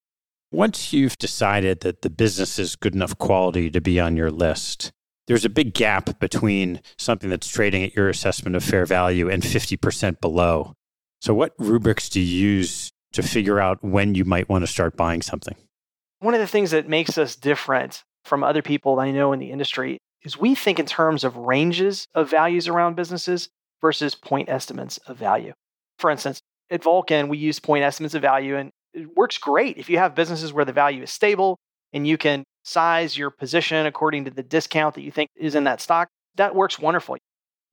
[0.52, 4.92] Once you've decided that the business is good enough quality to be on your list,
[5.32, 9.42] there's a big gap between something that's trading at your assessment of fair value and
[9.42, 10.74] 50% below.
[11.22, 14.98] So, what rubrics do you use to figure out when you might want to start
[14.98, 15.56] buying something?
[16.20, 19.52] One of the things that makes us different from other people I know in the
[19.52, 23.48] industry is we think in terms of ranges of values around businesses
[23.80, 25.54] versus point estimates of value.
[25.98, 29.90] For instance, at Vulcan, we use point estimates of value, and it works great if
[29.90, 31.58] you have businesses where the value is stable
[31.94, 35.64] and you can size your position according to the discount that you think is in
[35.66, 36.08] that stock.
[36.36, 37.20] That works wonderfully.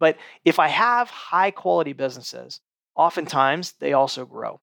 [0.01, 2.61] But if I have high quality businesses,
[2.97, 4.61] oftentimes they also grow.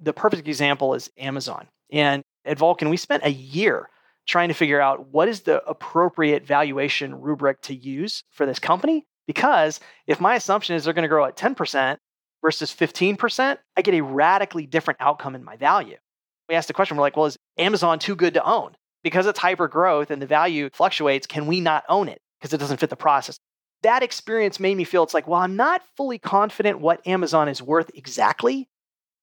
[0.00, 1.66] The perfect example is Amazon.
[1.92, 3.88] And at Vulcan, we spent a year
[4.26, 9.04] trying to figure out what is the appropriate valuation rubric to use for this company.
[9.26, 11.96] Because if my assumption is they're going to grow at 10%
[12.42, 15.96] versus 15%, I get a radically different outcome in my value.
[16.48, 18.74] We asked the question, we're like, well, is Amazon too good to own?
[19.04, 22.58] Because it's hyper growth and the value fluctuates, can we not own it because it
[22.58, 23.38] doesn't fit the process?
[23.82, 27.62] That experience made me feel it's like, well, I'm not fully confident what Amazon is
[27.62, 28.68] worth exactly.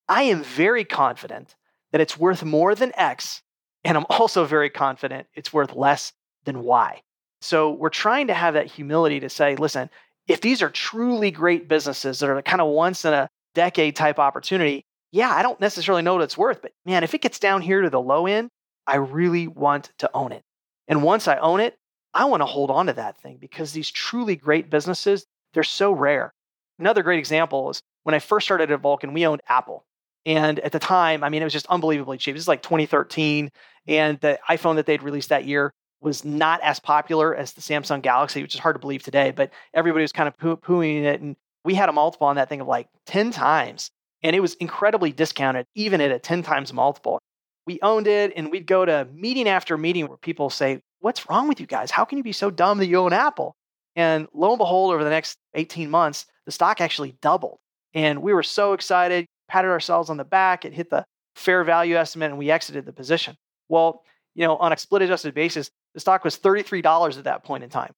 [0.07, 1.55] I am very confident
[1.91, 3.41] that it's worth more than X
[3.83, 6.13] and I'm also very confident it's worth less
[6.45, 7.01] than Y.
[7.41, 9.89] So we're trying to have that humility to say, listen,
[10.27, 14.19] if these are truly great businesses that are kind of once in a decade type
[14.19, 17.61] opportunity, yeah, I don't necessarily know what it's worth, but man, if it gets down
[17.61, 18.49] here to the low end,
[18.87, 20.43] I really want to own it.
[20.87, 21.77] And once I own it,
[22.13, 25.91] I want to hold on to that thing because these truly great businesses, they're so
[25.91, 26.33] rare.
[26.79, 29.85] Another great example is when I first started at Vulcan, we owned Apple.
[30.25, 32.35] And at the time, I mean, it was just unbelievably cheap.
[32.35, 33.49] This is like 2013.
[33.87, 38.01] And the iPhone that they'd released that year was not as popular as the Samsung
[38.01, 41.21] Galaxy, which is hard to believe today, but everybody was kind of poo- pooing it.
[41.21, 43.91] And we had a multiple on that thing of like 10 times.
[44.23, 47.19] And it was incredibly discounted, even at a 10 times multiple.
[47.65, 51.47] We owned it and we'd go to meeting after meeting where people say, What's wrong
[51.47, 51.89] with you guys?
[51.89, 53.55] How can you be so dumb that you own Apple?
[53.95, 57.57] And lo and behold, over the next 18 months, the stock actually doubled.
[57.93, 60.63] And we were so excited, patted ourselves on the back.
[60.63, 61.05] It hit the
[61.35, 63.35] fair value estimate and we exited the position.
[63.67, 64.03] Well,
[64.35, 67.69] you know, on a split adjusted basis, the stock was $33 at that point in
[67.69, 67.93] time.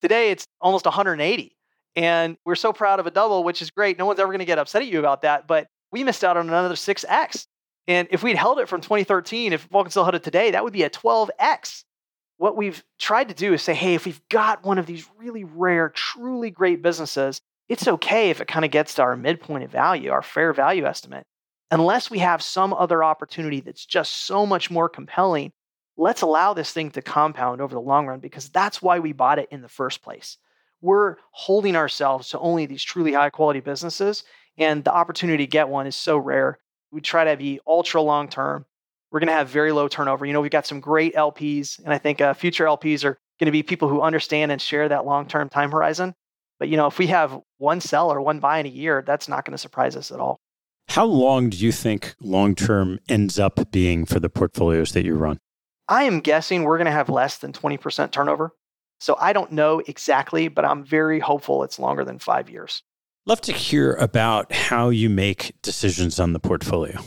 [0.00, 1.56] Today it's almost 180.
[1.96, 3.98] And we're so proud of a double, which is great.
[3.98, 6.36] No one's ever going to get upset at you about that, but we missed out
[6.36, 7.46] on another 6x.
[7.86, 10.72] And if we'd held it from 2013, if Vulcan still held it today, that would
[10.72, 11.84] be a 12x.
[12.38, 15.44] What we've tried to do is say, hey, if we've got one of these really
[15.44, 19.70] rare, truly great businesses, it's okay if it kind of gets to our midpoint of
[19.70, 21.26] value, our fair value estimate
[21.74, 25.52] unless we have some other opportunity that's just so much more compelling,
[25.96, 29.40] let's allow this thing to compound over the long run because that's why we bought
[29.40, 30.38] it in the first place.
[30.80, 34.22] We're holding ourselves to only these truly high quality businesses,
[34.56, 36.58] and the opportunity to get one is so rare.
[36.94, 38.66] We try to be ultra long term.
[39.10, 40.24] We're going to have very low turnover.
[40.24, 43.46] You know, we've got some great LPs, and I think uh, future LPs are going
[43.46, 46.14] to be people who understand and share that long term time horizon.
[46.60, 49.28] But you know, if we have one sell or one buy in a year, that's
[49.28, 50.38] not going to surprise us at all.
[50.88, 55.16] How long do you think long term ends up being for the portfolios that you
[55.16, 55.38] run?
[55.88, 58.52] I am guessing we're going to have less than 20% turnover.
[59.00, 62.82] So I don't know exactly, but I'm very hopeful it's longer than five years.
[63.26, 67.00] Love to hear about how you make decisions on the portfolio.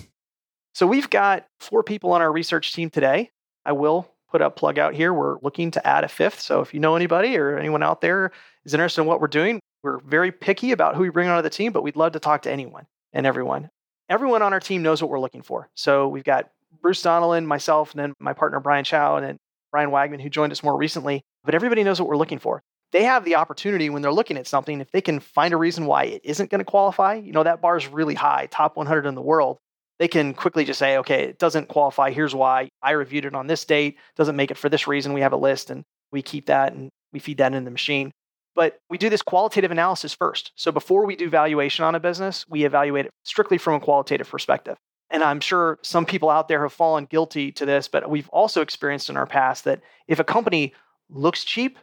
[0.74, 3.30] So we've got four people on our research team today.
[3.66, 5.14] I will put a plug out here.
[5.14, 6.40] We're looking to add a fifth.
[6.40, 8.32] So if you know anybody or anyone out there
[8.66, 11.52] is interested in what we're doing, we're very picky about who we bring onto the
[11.52, 13.70] team, but we'd love to talk to anyone and everyone.
[14.10, 15.70] Everyone on our team knows what we're looking for.
[15.76, 16.50] So we've got
[16.82, 19.38] Bruce Donnellan, myself, and then my partner Brian Chow, and then
[19.72, 21.22] Brian Wagman, who joined us more recently.
[21.44, 22.64] But everybody knows what we're looking for.
[22.92, 25.86] They have the opportunity when they're looking at something, if they can find a reason
[25.86, 29.06] why it isn't going to qualify, you know, that bar is really high, top 100
[29.06, 29.58] in the world.
[30.00, 32.12] They can quickly just say, okay, it doesn't qualify.
[32.12, 32.70] Here's why.
[32.82, 35.14] I reviewed it on this date, doesn't make it for this reason.
[35.14, 38.12] We have a list and we keep that and we feed that into the machine.
[38.56, 40.52] But we do this qualitative analysis first.
[40.56, 44.30] So before we do valuation on a business, we evaluate it strictly from a qualitative
[44.30, 44.78] perspective.
[45.10, 48.62] And I'm sure some people out there have fallen guilty to this, but we've also
[48.62, 50.74] experienced in our past that if a company
[51.10, 51.78] looks cheap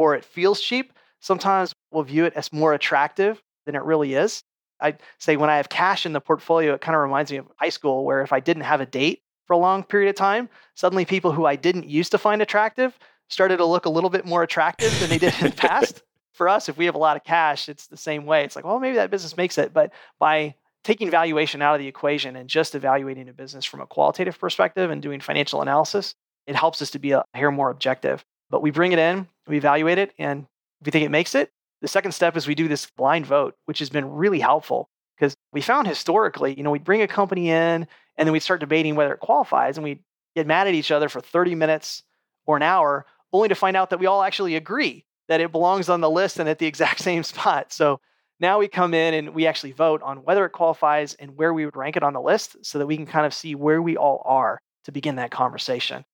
[0.00, 4.42] or it feels cheap, sometimes we'll view it as more attractive than it really is.
[4.80, 7.46] I say when I have cash in the portfolio, it kind of reminds me of
[7.56, 10.48] high school, where if I didn't have a date for a long period of time,
[10.74, 12.98] suddenly people who I didn't used to find attractive
[13.28, 16.02] started to look a little bit more attractive than they did in the past.
[16.32, 18.44] For us, if we have a lot of cash, it's the same way.
[18.44, 19.74] It's like, well, maybe that business makes it.
[19.74, 23.86] But by taking valuation out of the equation and just evaluating a business from a
[23.86, 26.14] qualitative perspective and doing financial analysis,
[26.46, 28.24] it helps us to be uh, a hair more objective.
[28.50, 30.46] But we bring it in, we evaluate it, and
[30.80, 33.56] if we think it makes it, the second step is we do this blind vote,
[33.64, 37.50] which has been really helpful because we found historically, you know, we'd bring a company
[37.50, 37.86] in
[38.16, 40.02] and then we'd start debating whether it qualifies and we'd
[40.34, 42.02] get mad at each other for 30 minutes
[42.46, 45.88] or an hour, only to find out that we all actually agree that it belongs
[45.88, 47.72] on the list and at the exact same spot.
[47.72, 48.00] So
[48.40, 51.64] now we come in and we actually vote on whether it qualifies and where we
[51.64, 53.96] would rank it on the list so that we can kind of see where we
[53.96, 56.04] all are to begin that conversation.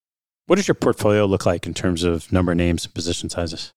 [0.46, 3.72] What does your portfolio look like in terms of number of names and position sizes?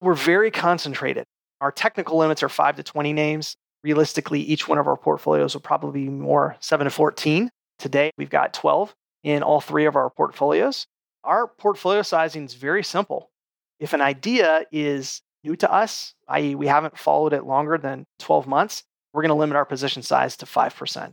[0.00, 1.26] We're very concentrated.
[1.60, 3.56] Our technical limits are 5 to 20 names.
[3.82, 7.50] Realistically, each one of our portfolios will probably be more 7 to 14.
[7.78, 10.86] Today, we've got 12 in all three of our portfolios.
[11.24, 13.30] Our portfolio sizing is very simple.
[13.78, 18.46] If an idea is new to us, i.e., we haven't followed it longer than 12
[18.46, 21.12] months, we're going to limit our position size to 5%.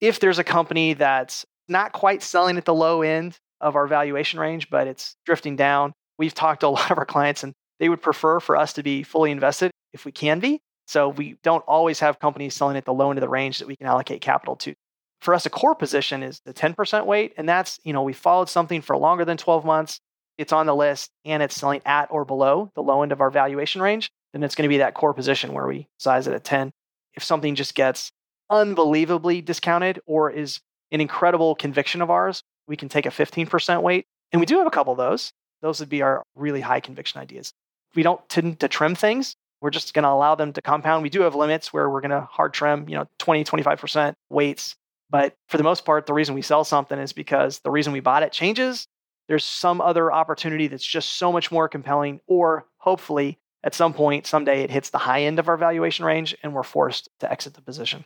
[0.00, 4.38] If there's a company that's not quite selling at the low end of our valuation
[4.38, 7.88] range, but it's drifting down, we've talked to a lot of our clients and they
[7.88, 10.60] would prefer for us to be fully invested if we can be.
[10.86, 13.68] So we don't always have companies selling at the low end of the range that
[13.68, 14.74] we can allocate capital to.
[15.20, 17.32] For us, a core position is the 10% weight.
[17.36, 20.00] And that's, you know, we followed something for longer than 12 months
[20.38, 23.30] it's on the list and it's selling at or below the low end of our
[23.30, 26.44] valuation range, then it's going to be that core position where we size it at
[26.44, 26.72] 10.
[27.14, 28.10] If something just gets
[28.50, 30.60] unbelievably discounted or is
[30.90, 32.42] an incredible conviction of ours,
[32.72, 34.06] we can take a 15% weight.
[34.32, 35.32] And we do have a couple of those.
[35.60, 37.52] Those would be our really high conviction ideas.
[37.94, 39.36] We don't tend to trim things.
[39.60, 41.02] We're just going to allow them to compound.
[41.02, 44.74] We do have limits where we're going to hard trim, you know, 20, 25% weights.
[45.10, 48.00] But for the most part, the reason we sell something is because the reason we
[48.00, 48.88] bought it changes
[49.28, 54.26] there's some other opportunity that's just so much more compelling, or hopefully at some point,
[54.26, 57.54] someday it hits the high end of our valuation range and we're forced to exit
[57.54, 58.04] the position.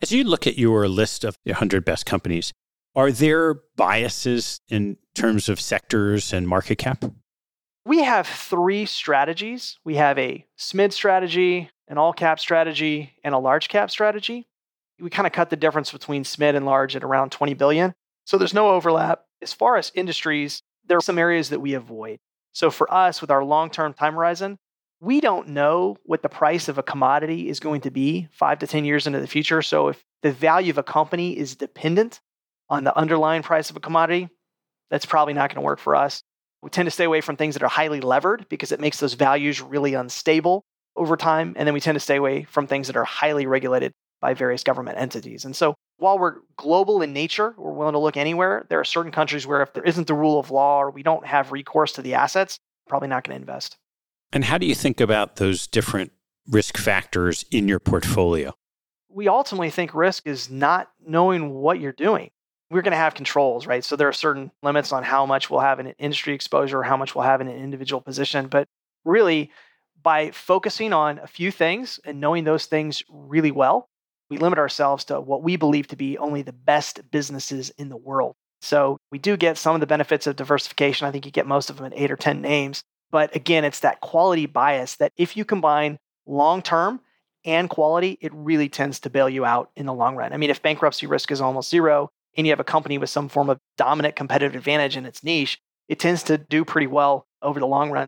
[0.00, 2.52] As you look at your list of the 100 best companies,
[2.94, 7.04] are there biases in terms of sectors and market cap?
[7.84, 9.78] We have three strategies.
[9.84, 14.46] We have a SMID strategy, an all cap strategy, and a large cap strategy.
[15.00, 17.94] We kind of cut the difference between SMID and large at around 20 billion.
[18.24, 19.24] So there's no overlap.
[19.40, 22.20] As far as industries, there are some areas that we avoid.
[22.52, 24.58] So for us, with our long term time horizon,
[25.00, 28.68] we don't know what the price of a commodity is going to be five to
[28.68, 29.60] 10 years into the future.
[29.60, 32.20] So if the value of a company is dependent
[32.72, 34.30] on the underlying price of a commodity,
[34.90, 36.22] that's probably not going to work for us.
[36.62, 39.12] We tend to stay away from things that are highly levered because it makes those
[39.12, 40.64] values really unstable
[40.96, 41.52] over time.
[41.56, 43.92] And then we tend to stay away from things that are highly regulated
[44.22, 45.44] by various government entities.
[45.44, 48.64] And so while we're global in nature, we're willing to look anywhere.
[48.70, 51.26] There are certain countries where if there isn't the rule of law or we don't
[51.26, 52.58] have recourse to the assets,
[52.88, 53.76] probably not going to invest.
[54.32, 56.12] And how do you think about those different
[56.48, 58.54] risk factors in your portfolio?
[59.10, 62.30] We ultimately think risk is not knowing what you're doing.
[62.72, 63.84] We're going to have controls, right?
[63.84, 66.82] So there are certain limits on how much we'll have in an industry exposure, or
[66.82, 68.46] how much we'll have in an individual position.
[68.48, 68.66] But
[69.04, 69.50] really,
[70.02, 73.90] by focusing on a few things and knowing those things really well,
[74.30, 77.96] we limit ourselves to what we believe to be only the best businesses in the
[77.96, 78.34] world.
[78.62, 81.06] So we do get some of the benefits of diversification.
[81.06, 82.82] I think you get most of them in eight or 10 names.
[83.10, 87.00] But again, it's that quality bias that if you combine long term
[87.44, 90.32] and quality, it really tends to bail you out in the long run.
[90.32, 93.28] I mean, if bankruptcy risk is almost zero and you have a company with some
[93.28, 95.58] form of dominant competitive advantage in its niche,
[95.88, 98.06] it tends to do pretty well over the long run.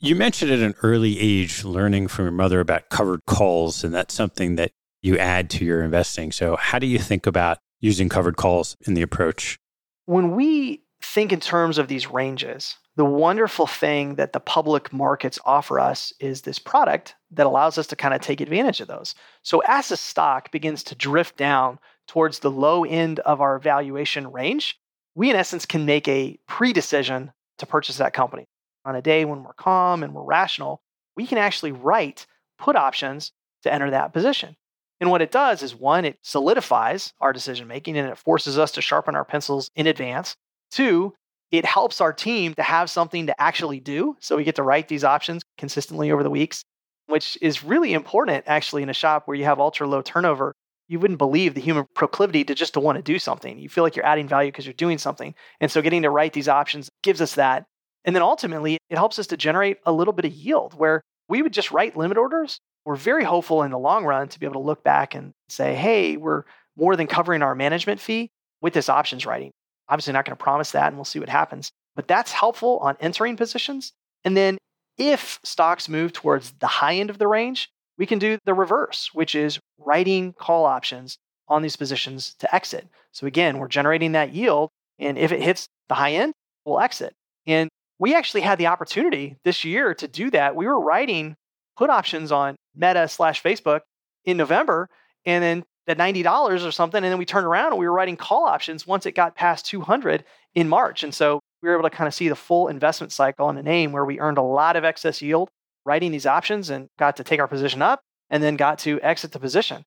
[0.00, 4.14] You mentioned at an early age learning from your mother about covered calls, and that's
[4.14, 6.32] something that you add to your investing.
[6.32, 9.56] So, how do you think about using covered calls in the approach?
[10.04, 12.76] When we think in terms of these ranges.
[12.96, 17.86] The wonderful thing that the public markets offer us is this product that allows us
[17.88, 19.14] to kind of take advantage of those.
[19.42, 24.30] So as a stock begins to drift down towards the low end of our valuation
[24.30, 24.78] range,
[25.14, 28.46] we in essence can make a pre decision to purchase that company.
[28.84, 30.80] On a day when we're calm and we're rational,
[31.16, 32.26] we can actually write
[32.58, 33.32] put options
[33.62, 34.56] to enter that position.
[35.00, 38.72] And what it does is one, it solidifies our decision making and it forces us
[38.72, 40.36] to sharpen our pencils in advance.
[40.70, 41.14] Two,
[41.50, 44.16] it helps our team to have something to actually do.
[44.20, 46.64] So we get to write these options consistently over the weeks,
[47.06, 50.54] which is really important actually in a shop where you have ultra low turnover.
[50.88, 53.58] You wouldn't believe the human proclivity to just to want to do something.
[53.58, 55.34] You feel like you're adding value because you're doing something.
[55.60, 57.64] And so getting to write these options gives us that.
[58.04, 61.42] And then ultimately, it helps us to generate a little bit of yield where we
[61.42, 62.60] would just write limit orders.
[62.84, 65.74] We're very hopeful in the long run to be able to look back and say,
[65.74, 66.44] hey, we're
[66.76, 68.30] more than covering our management fee
[68.60, 69.50] with this options writing.
[69.88, 71.72] Obviously, not going to promise that, and we'll see what happens.
[71.96, 73.92] But that's helpful on entering positions.
[74.24, 74.58] And then
[74.98, 79.10] if stocks move towards the high end of the range, we can do the reverse,
[79.12, 81.18] which is writing call options
[81.48, 82.88] on these positions to exit.
[83.12, 84.70] So again, we're generating that yield.
[84.98, 86.34] And if it hits the high end,
[86.64, 87.14] we'll exit.
[87.46, 87.68] And
[87.98, 90.56] we actually had the opportunity this year to do that.
[90.56, 91.36] We were writing
[91.76, 93.80] put options on Meta slash Facebook
[94.24, 94.88] in November.
[95.24, 97.02] And then at $90 or something.
[97.02, 99.66] And then we turned around and we were writing call options once it got past
[99.66, 100.24] 200
[100.54, 101.02] in March.
[101.02, 103.62] And so we were able to kind of see the full investment cycle in a
[103.62, 105.48] name where we earned a lot of excess yield
[105.86, 109.32] writing these options and got to take our position up and then got to exit
[109.32, 109.84] the position.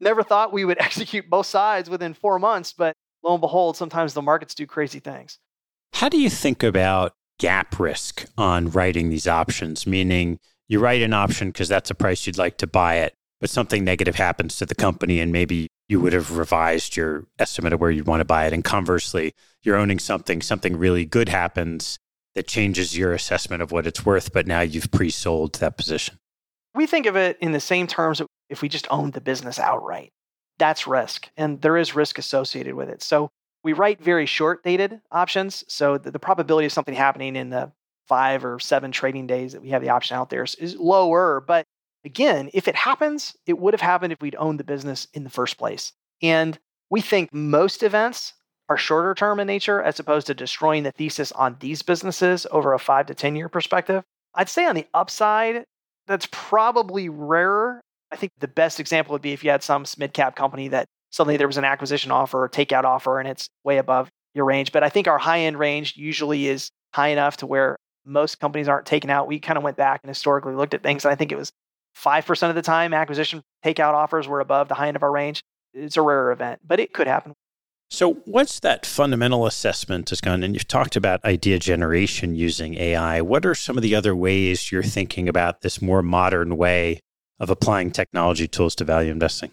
[0.00, 4.14] Never thought we would execute both sides within four months, but lo and behold, sometimes
[4.14, 5.38] the markets do crazy things.
[5.94, 9.86] How do you think about gap risk on writing these options?
[9.86, 10.38] Meaning,
[10.68, 13.82] you write an option because that's a price you'd like to buy it but something
[13.82, 17.90] negative happens to the company and maybe you would have revised your estimate of where
[17.90, 18.52] you'd want to buy it.
[18.52, 21.98] And conversely, you're owning something, something really good happens
[22.34, 26.18] that changes your assessment of what it's worth, but now you've pre sold that position.
[26.74, 30.12] We think of it in the same terms if we just owned the business outright.
[30.58, 33.02] That's risk, and there is risk associated with it.
[33.02, 33.30] So
[33.64, 35.64] we write very short dated options.
[35.68, 37.72] So the, the probability of something happening in the
[38.08, 41.40] five or seven trading days that we have the option out there is, is lower,
[41.40, 41.66] but
[42.04, 45.30] Again, if it happens, it would have happened if we'd owned the business in the
[45.30, 45.92] first place.
[46.20, 46.58] And
[46.90, 48.34] we think most events
[48.68, 52.72] are shorter term in nature as opposed to destroying the thesis on these businesses over
[52.72, 54.02] a five to 10 year perspective.
[54.34, 55.64] I'd say on the upside,
[56.06, 57.80] that's probably rarer.
[58.10, 60.86] I think the best example would be if you had some mid cap company that
[61.10, 64.72] suddenly there was an acquisition offer or takeout offer and it's way above your range.
[64.72, 68.68] But I think our high end range usually is high enough to where most companies
[68.68, 69.26] aren't taken out.
[69.26, 71.04] We kind of went back and historically looked at things.
[71.04, 71.52] And I think it was
[71.96, 75.42] 5% of the time, acquisition takeout offers were above the high end of our range.
[75.74, 77.34] It's a rare event, but it could happen.
[77.92, 80.42] So, what's that fundamental assessment, has gone?
[80.42, 83.20] And you've talked about idea generation using AI.
[83.20, 87.00] What are some of the other ways you're thinking about this more modern way
[87.38, 89.50] of applying technology tools to value investing?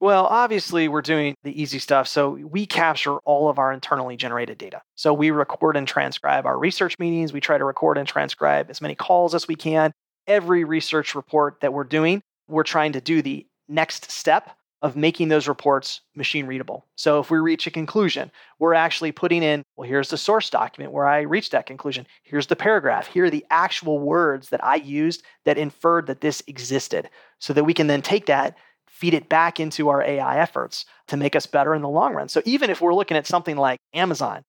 [0.00, 2.08] Well, obviously, we're doing the easy stuff.
[2.08, 4.80] So, we capture all of our internally generated data.
[4.94, 7.34] So, we record and transcribe our research meetings.
[7.34, 9.92] We try to record and transcribe as many calls as we can
[10.26, 15.30] every research report that we're doing, we're trying to do the next step of making
[15.30, 16.84] those reports machine readable.
[16.94, 20.92] So if we reach a conclusion, we're actually putting in, well, here's the source document
[20.92, 22.06] where I reached that conclusion.
[22.22, 23.06] Here's the paragraph.
[23.06, 27.08] Here are the actual words that I used that inferred that this existed
[27.38, 31.16] so that we can then take that, feed it back into our AI efforts to
[31.16, 32.28] make us better in the long run.
[32.28, 34.42] So even if we're looking at something like Amazon,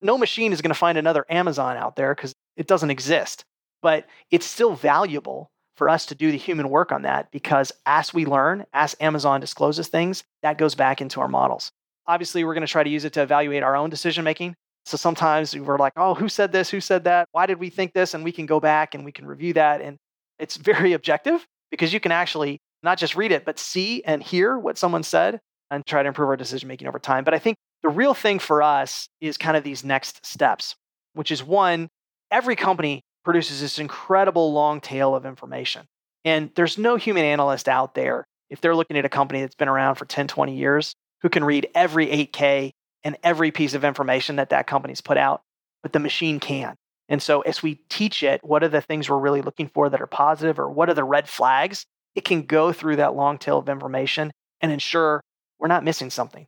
[0.00, 3.44] no machine is going to find another Amazon out there because it doesn't exist
[3.82, 5.50] but it's still valuable
[5.82, 9.40] for us to do the human work on that because as we learn, as Amazon
[9.40, 11.72] discloses things, that goes back into our models.
[12.06, 14.54] Obviously, we're going to try to use it to evaluate our own decision making.
[14.86, 16.70] So sometimes we're like, oh, who said this?
[16.70, 17.26] Who said that?
[17.32, 18.14] Why did we think this?
[18.14, 19.80] And we can go back and we can review that.
[19.80, 19.96] And
[20.38, 24.56] it's very objective because you can actually not just read it, but see and hear
[24.56, 27.24] what someone said and try to improve our decision making over time.
[27.24, 30.76] But I think the real thing for us is kind of these next steps,
[31.14, 31.88] which is one,
[32.30, 35.86] every company produces this incredible long tail of information.
[36.24, 39.68] And there's no human analyst out there, if they're looking at a company that's been
[39.68, 42.72] around for 10, 20 years, who can read every 8K
[43.04, 45.42] and every piece of information that that company's put out,
[45.82, 46.76] but the machine can.
[47.08, 50.00] And so as we teach it, what are the things we're really looking for that
[50.00, 51.84] are positive or what are the red flags?
[52.14, 55.20] It can go through that long tail of information and ensure
[55.58, 56.46] we're not missing something.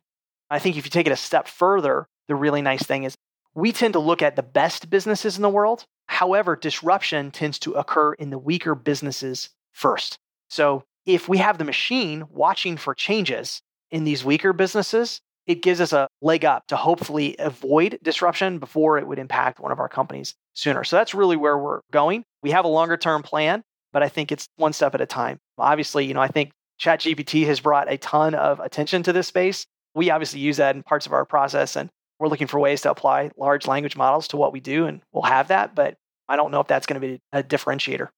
[0.50, 3.16] I think if you take it a step further, the really nice thing is
[3.54, 7.72] we tend to look at the best businesses in the world However, disruption tends to
[7.72, 10.18] occur in the weaker businesses first.
[10.48, 15.80] So if we have the machine watching for changes in these weaker businesses, it gives
[15.80, 19.88] us a leg up to hopefully avoid disruption before it would impact one of our
[19.88, 20.84] companies sooner.
[20.84, 22.24] So that's really where we're going.
[22.42, 25.38] We have a longer term plan, but I think it's one step at a time.
[25.58, 26.50] Obviously, you know, I think
[26.80, 29.66] ChatGPT has brought a ton of attention to this space.
[29.94, 32.90] We obviously use that in parts of our process and we're looking for ways to
[32.90, 35.96] apply large language models to what we do and we'll have that, but
[36.28, 38.08] I don't know if that's going to be a differentiator.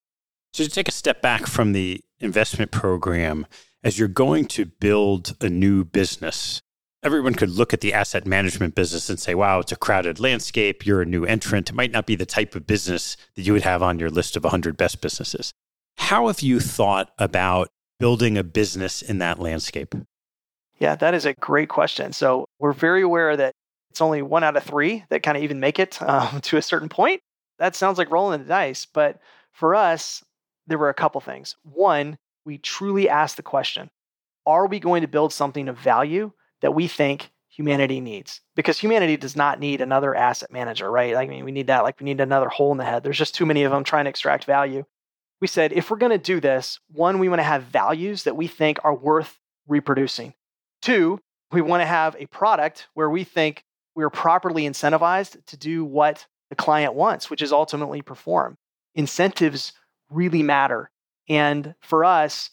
[0.52, 3.46] So to take a step back from the investment program,
[3.82, 6.60] as you're going to build a new business,
[7.02, 10.86] everyone could look at the asset management business and say, wow, it's a crowded landscape.
[10.86, 11.70] You're a new entrant.
[11.70, 14.36] It might not be the type of business that you would have on your list
[14.36, 15.52] of 100 best businesses.
[15.98, 17.68] How have you thought about
[17.98, 19.94] building a business in that landscape?
[20.78, 22.12] Yeah, that is a great question.
[22.12, 23.54] So we're very aware that
[23.96, 26.62] it's only one out of three that kind of even make it um, to a
[26.62, 27.22] certain point.
[27.58, 28.84] That sounds like rolling the dice.
[28.84, 29.20] But
[29.52, 30.22] for us,
[30.66, 31.56] there were a couple things.
[31.62, 33.88] One, we truly asked the question
[34.44, 38.42] Are we going to build something of value that we think humanity needs?
[38.54, 41.16] Because humanity does not need another asset manager, right?
[41.16, 43.02] I mean, we need that, like, we need another hole in the head.
[43.02, 44.84] There's just too many of them trying to extract value.
[45.40, 48.36] We said, if we're going to do this, one, we want to have values that
[48.36, 50.34] we think are worth reproducing.
[50.82, 51.18] Two,
[51.50, 53.64] we want to have a product where we think
[53.96, 58.56] we're properly incentivized to do what the client wants, which is ultimately perform.
[58.94, 59.72] Incentives
[60.10, 60.90] really matter.
[61.28, 62.50] And for us,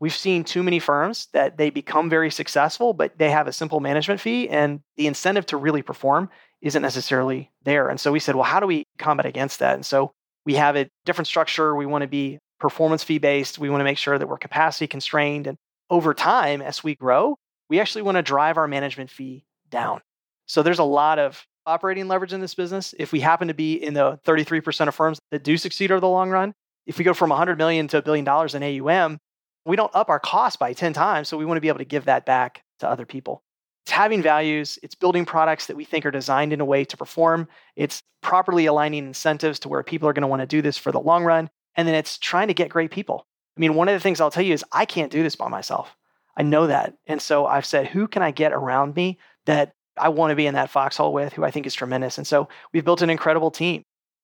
[0.00, 3.80] we've seen too many firms that they become very successful, but they have a simple
[3.80, 6.28] management fee and the incentive to really perform
[6.60, 7.88] isn't necessarily there.
[7.88, 9.74] And so we said, well, how do we combat against that?
[9.74, 10.12] And so
[10.44, 11.74] we have a different structure.
[11.74, 13.58] We want to be performance fee based.
[13.58, 15.46] We want to make sure that we're capacity constrained.
[15.46, 15.56] And
[15.88, 17.36] over time, as we grow,
[17.68, 20.02] we actually want to drive our management fee down.
[20.50, 22.92] So there's a lot of operating leverage in this business.
[22.98, 26.08] If we happen to be in the 33% of firms that do succeed over the
[26.08, 26.54] long run,
[26.86, 29.18] if we go from 100 million to a billion dollars in AUM,
[29.64, 31.28] we don't up our cost by 10 times.
[31.28, 33.44] So we want to be able to give that back to other people.
[33.84, 36.96] It's having values, it's building products that we think are designed in a way to
[36.96, 37.46] perform,
[37.76, 40.90] it's properly aligning incentives to where people are going to want to do this for
[40.90, 41.48] the long run.
[41.76, 43.24] And then it's trying to get great people.
[43.56, 45.46] I mean, one of the things I'll tell you is I can't do this by
[45.46, 45.96] myself.
[46.36, 46.94] I know that.
[47.06, 50.46] And so I've said, who can I get around me that I want to be
[50.46, 52.18] in that foxhole with, who I think is tremendous?
[52.18, 53.82] And so we've built an incredible team.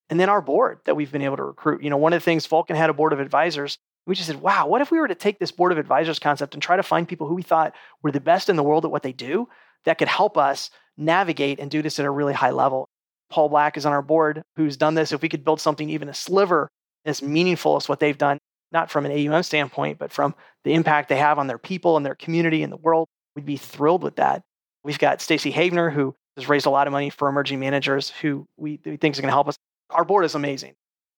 [0.08, 1.82] And then our board that we've been able to recruit.
[1.82, 3.76] You know, one of the things Vulcan had a board of advisors.
[4.06, 6.54] We just said, wow, what if we were to take this board of advisors concept
[6.54, 8.90] and try to find people who we thought were the best in the world at
[8.92, 9.48] what they do
[9.84, 12.88] that could help us navigate and do this at a really high level?
[13.30, 15.10] Paul Black is on our board who's done this.
[15.10, 16.68] If we could build something even a sliver
[17.04, 18.38] as meaningful as what they've done,
[18.70, 22.06] not from an AUM standpoint, but from the impact they have on their people and
[22.06, 24.42] their community and the world, we'd be thrilled with that.
[24.86, 28.46] We've got Stacy Havener, who has raised a lot of money for emerging managers who
[28.56, 29.58] we, we think is going to help us
[29.90, 30.74] our board is amazing.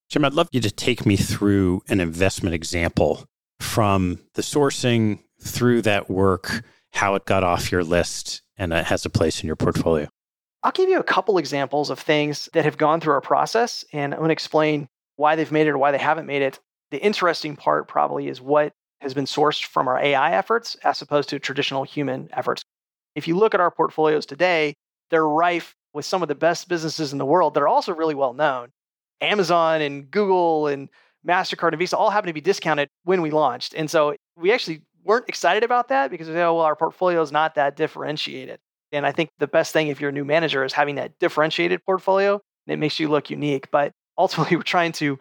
[0.09, 3.25] Jim, I'd love you to take me through an investment example
[3.59, 6.63] from the sourcing through that work,
[6.93, 10.07] how it got off your list and it has a place in your portfolio.
[10.63, 14.13] I'll give you a couple examples of things that have gone through our process, and
[14.13, 16.59] I'm going to explain why they've made it or why they haven't made it.
[16.91, 21.29] The interesting part probably is what has been sourced from our AI efforts as opposed
[21.29, 22.63] to traditional human efforts.
[23.15, 24.75] If you look at our portfolios today,
[25.09, 28.15] they're rife with some of the best businesses in the world that are also really
[28.15, 28.69] well known.
[29.21, 30.89] Amazon and Google and
[31.27, 33.73] MasterCard and Visa all happen to be discounted when we launched.
[33.73, 37.55] And so we actually weren't excited about that because, oh, well, our portfolio is not
[37.55, 38.59] that differentiated.
[38.91, 41.83] And I think the best thing if you're a new manager is having that differentiated
[41.85, 42.33] portfolio.
[42.33, 43.69] And it makes you look unique.
[43.71, 45.19] But ultimately, we're trying to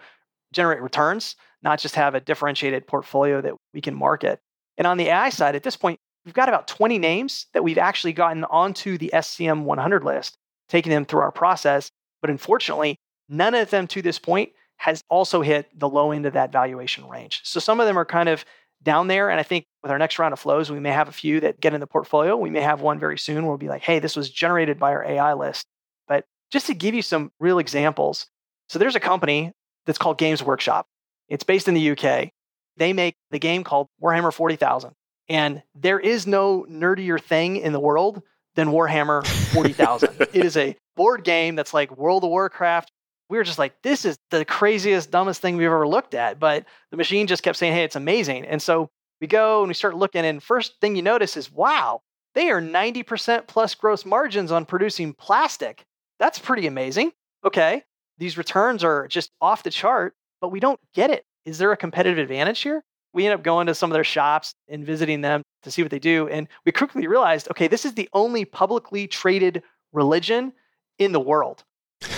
[0.52, 4.40] generate returns, not just have a differentiated portfolio that we can market.
[4.76, 5.98] And on the AI side, at this point,
[6.28, 10.36] we've got about 20 names that we've actually gotten onto the SCM 100 list
[10.68, 11.90] taking them through our process.
[12.20, 12.98] But unfortunately,
[13.30, 17.08] none of them to this point has also hit the low end of that valuation
[17.08, 17.40] range.
[17.44, 18.44] So some of them are kind of
[18.82, 19.30] down there.
[19.30, 21.60] And I think with our next round of flows, we may have a few that
[21.60, 22.36] get in the portfolio.
[22.36, 24.90] We may have one very soon where we'll be like, hey, this was generated by
[24.90, 25.64] our AI list.
[26.08, 28.26] But just to give you some real examples,
[28.68, 29.52] so there's a company
[29.86, 30.84] that's called Games Workshop.
[31.30, 32.32] It's based in the UK.
[32.76, 34.92] They make the game called Warhammer 40,000.
[35.28, 38.22] And there is no nerdier thing in the world
[38.54, 40.16] than Warhammer 40,000.
[40.20, 42.90] it is a board game that's like World of Warcraft.
[43.30, 46.40] We were just like, this is the craziest, dumbest thing we've ever looked at.
[46.40, 48.46] But the machine just kept saying, hey, it's amazing.
[48.46, 52.02] And so we go and we start looking, and first thing you notice is, wow,
[52.34, 55.84] they are 90% plus gross margins on producing plastic.
[56.18, 57.12] That's pretty amazing.
[57.44, 57.82] Okay,
[58.18, 61.24] these returns are just off the chart, but we don't get it.
[61.44, 62.84] Is there a competitive advantage here?
[63.18, 65.90] We end up going to some of their shops and visiting them to see what
[65.90, 66.28] they do.
[66.28, 70.52] And we quickly realized okay, this is the only publicly traded religion
[71.00, 71.64] in the world.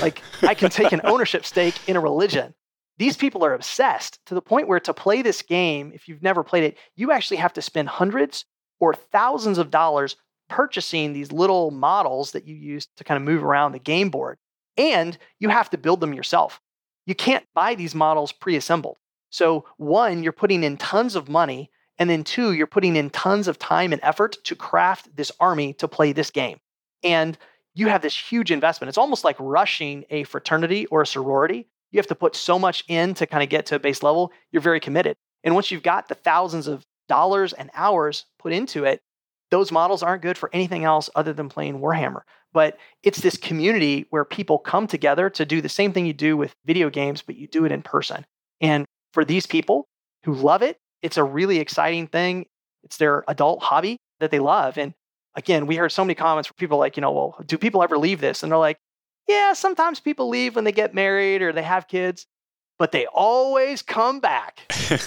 [0.03, 2.53] Like, I can take an ownership stake in a religion.
[2.99, 6.45] These people are obsessed to the point where to play this game, if you've never
[6.45, 8.45] played it, you actually have to spend hundreds
[8.79, 10.17] or thousands of dollars
[10.51, 14.37] purchasing these little models that you use to kind of move around the game board.
[14.77, 16.61] And you have to build them yourself.
[17.07, 18.99] You can't buy these models pre assembled.
[19.31, 21.71] So, one, you're putting in tons of money.
[21.99, 25.73] And then, two, you're putting in tons of time and effort to craft this army
[25.75, 26.59] to play this game.
[27.03, 27.37] And
[27.75, 28.89] you have this huge investment.
[28.89, 31.69] It's almost like rushing a fraternity or a sorority.
[31.93, 34.33] You have to put so much in to kind of get to a base level.
[34.51, 35.17] You're very committed.
[35.45, 39.01] And once you've got the thousands of dollars and hours put into it,
[39.51, 42.21] those models aren't good for anything else other than playing Warhammer.
[42.53, 46.37] But it's this community where people come together to do the same thing you do
[46.37, 48.25] with video games, but you do it in person.
[48.61, 49.87] And for these people
[50.25, 52.47] who love it, it's a really exciting thing.
[52.83, 54.79] It's their adult hobby that they love.
[54.79, 54.95] And
[55.35, 57.99] again, we heard so many comments from people like, you know, well, do people ever
[57.99, 58.43] leave this?
[58.43, 58.79] And they're like,
[59.29, 62.27] yeah, sometimes people leave when they get married or they have kids
[62.81, 64.61] but they always come back.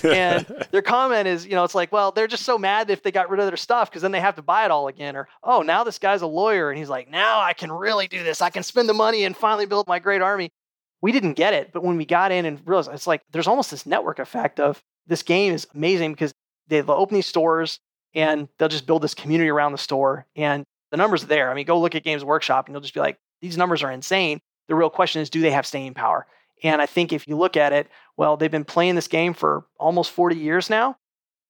[0.04, 3.12] and their comment is, you know, it's like, well, they're just so mad if they
[3.12, 5.16] got rid of their stuff because then they have to buy it all again.
[5.16, 8.24] Or, oh, now this guy's a lawyer and he's like, now I can really do
[8.24, 8.44] this.
[8.44, 10.52] I can spend the money and finally build my great army.
[11.04, 13.70] We didn't get it, but when we got in and realized it's like there's almost
[13.70, 16.34] this network effect of this game is amazing because
[16.70, 17.82] they'll open these stores
[18.16, 20.26] and they'll just build this community around the store.
[20.38, 21.52] And the numbers are there.
[21.52, 23.92] I mean, go look at Games Workshop and you'll just be like, these numbers are
[23.92, 24.40] insane.
[24.70, 26.26] The real question is, do they have staying power?
[26.64, 29.66] And I think if you look at it, well, they've been playing this game for
[29.78, 30.96] almost 40 years now.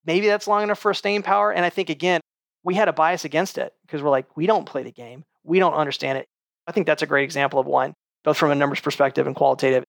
[0.04, 1.54] Maybe that's long enough for a staying power.
[1.54, 2.22] And I think, again,
[2.64, 5.26] we had a bias against it because we're like, we don't play the game.
[5.44, 6.28] We don't understand it.
[6.66, 7.94] I think that's a great example of one,
[8.24, 9.84] both from a numbers perspective and qualitative.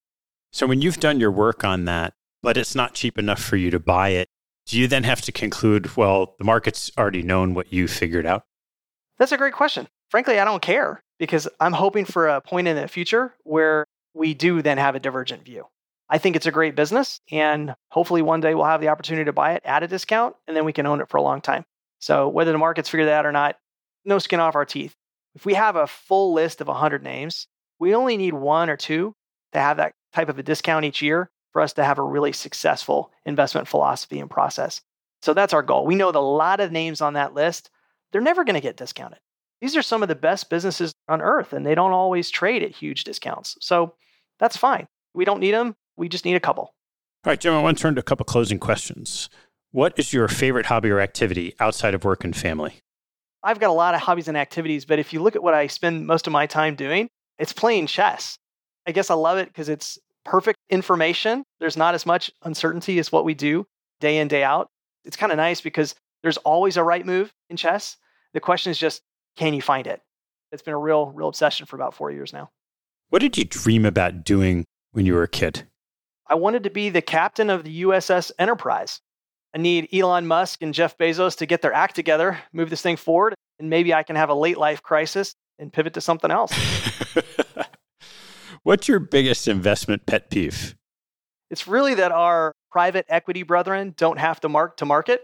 [0.52, 3.70] So when you've done your work on that, but it's not cheap enough for you
[3.70, 4.28] to buy it,
[4.66, 8.44] do you then have to conclude, well, the market's already known what you figured out?
[9.18, 9.88] That's a great question.
[10.10, 14.34] Frankly, I don't care because I'm hoping for a point in the future where we
[14.34, 15.66] do then have a divergent view.
[16.08, 19.32] I think it's a great business, and hopefully one day we'll have the opportunity to
[19.32, 21.64] buy it at a discount, and then we can own it for a long time.
[21.98, 23.56] So whether the markets figure that out or not,
[24.04, 24.94] no skin off our teeth.
[25.34, 29.14] If we have a full list of 100 names, we only need one or two
[29.52, 32.32] to have that type of a discount each year for us to have a really
[32.32, 34.80] successful investment philosophy and process.
[35.22, 35.86] So that's our goal.
[35.86, 37.70] We know that a lot of names on that list,
[38.12, 39.20] they're never going to get discounted.
[39.60, 42.72] These are some of the best businesses on earth, and they don't always trade at
[42.72, 43.56] huge discounts.
[43.60, 43.94] So
[44.38, 44.86] that's fine.
[45.14, 45.76] We don't need them.
[45.96, 46.64] We just need a couple.
[46.64, 49.30] All right, Jim, I want to turn to a couple closing questions.
[49.70, 52.80] What is your favorite hobby or activity outside of work and family?
[53.42, 55.68] I've got a lot of hobbies and activities, but if you look at what I
[55.68, 57.08] spend most of my time doing,
[57.38, 58.38] it's playing chess.
[58.86, 61.44] I guess I love it because it's perfect information.
[61.60, 63.66] There's not as much uncertainty as what we do
[64.00, 64.68] day in, day out.
[65.04, 67.96] It's kind of nice because there's always a right move in chess.
[68.32, 69.02] The question is just,
[69.36, 70.00] can you find it?
[70.52, 72.50] It's been a real, real obsession for about four years now.
[73.10, 75.66] What did you dream about doing when you were a kid?
[76.26, 79.00] I wanted to be the captain of the USS Enterprise.
[79.54, 82.96] I need Elon Musk and Jeff Bezos to get their act together, move this thing
[82.96, 86.52] forward, and maybe I can have a late life crisis and pivot to something else.
[88.62, 90.74] What's your biggest investment pet peeve?
[91.50, 95.22] It's really that our private equity brethren don't have to mark to market.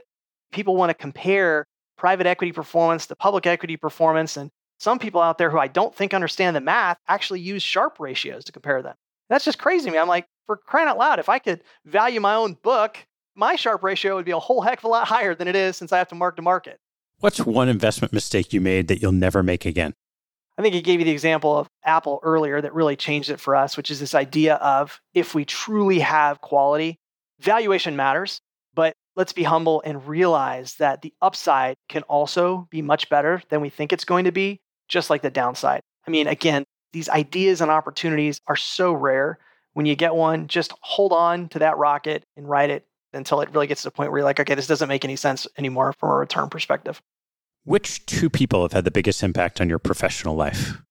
[0.52, 1.64] People want to compare
[1.96, 5.94] private equity performance to public equity performance, and some people out there who I don't
[5.94, 8.94] think understand the math actually use Sharpe ratios to compare them.
[9.28, 9.98] That's just crazy to me.
[9.98, 12.98] I'm like, for crying out loud, if I could value my own book,
[13.36, 15.76] my Sharpe ratio would be a whole heck of a lot higher than it is
[15.76, 16.78] since I have to mark to market.
[17.20, 19.94] What's one investment mistake you made that you'll never make again?
[20.58, 23.56] I think he gave you the example of Apple earlier that really changed it for
[23.56, 26.98] us, which is this idea of if we truly have quality,
[27.40, 28.40] valuation matters,
[28.74, 33.60] but let's be humble and realize that the upside can also be much better than
[33.60, 35.80] we think it's going to be just like the downside.
[36.06, 39.38] I mean, again, these ideas and opportunities are so rare.
[39.72, 43.50] When you get one, just hold on to that rocket and ride it until it
[43.52, 45.94] really gets to the point where you're like, okay, this doesn't make any sense anymore
[45.98, 47.00] from a return perspective.
[47.70, 50.82] Which two people have had the biggest impact on your professional life?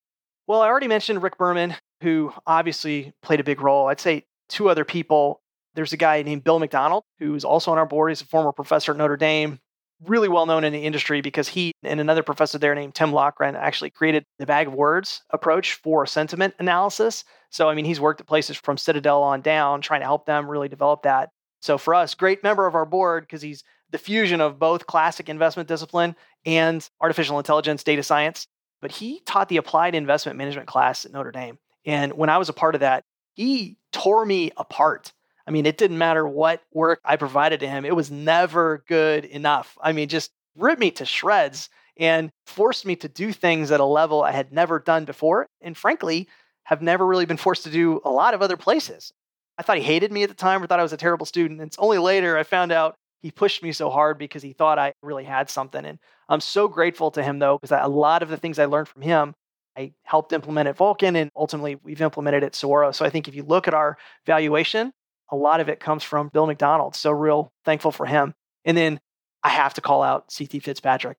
[0.48, 3.88] Well, I already mentioned Rick Berman, who obviously played a big role.
[3.88, 5.42] I'd say two other people.
[5.74, 8.12] There's a guy named Bill McDonald, who's also on our board.
[8.12, 9.60] He's a former professor at Notre Dame,
[10.06, 13.58] really well known in the industry because he and another professor there named Tim Loughran
[13.58, 17.26] actually created the bag of words approach for sentiment analysis.
[17.50, 20.50] So, I mean, he's worked at places from Citadel on down, trying to help them
[20.50, 21.32] really develop that.
[21.60, 25.30] So, for us, great member of our board because he's the fusion of both classic
[25.30, 26.16] investment discipline
[26.46, 28.48] and artificial intelligence, data science.
[28.82, 31.58] But he taught the applied investment management class at Notre Dame.
[31.86, 35.12] And when I was a part of that, he tore me apart
[35.50, 39.26] I mean, it didn't matter what work I provided to him, it was never good
[39.26, 39.76] enough.
[39.82, 43.86] I mean, just ripped me to shreds and forced me to do things at a
[43.86, 45.48] level I had never done before.
[45.60, 46.28] And frankly,
[46.66, 49.12] have never really been forced to do a lot of other places.
[49.58, 51.62] I thought he hated me at the time or thought I was a terrible student.
[51.62, 54.94] It's only later I found out he pushed me so hard because he thought I
[55.02, 55.86] really had something.
[55.86, 58.88] And I'm so grateful to him, though, because a lot of the things I learned
[58.88, 59.34] from him,
[59.78, 62.92] I helped implement at Vulcan, and ultimately we've implemented at Saguaro.
[62.92, 64.92] So I think if you look at our valuation,
[65.32, 66.96] a lot of it comes from Bill McDonald.
[66.96, 68.34] So real thankful for him.
[68.66, 69.00] And then
[69.44, 71.18] I have to call out CT Fitzpatrick.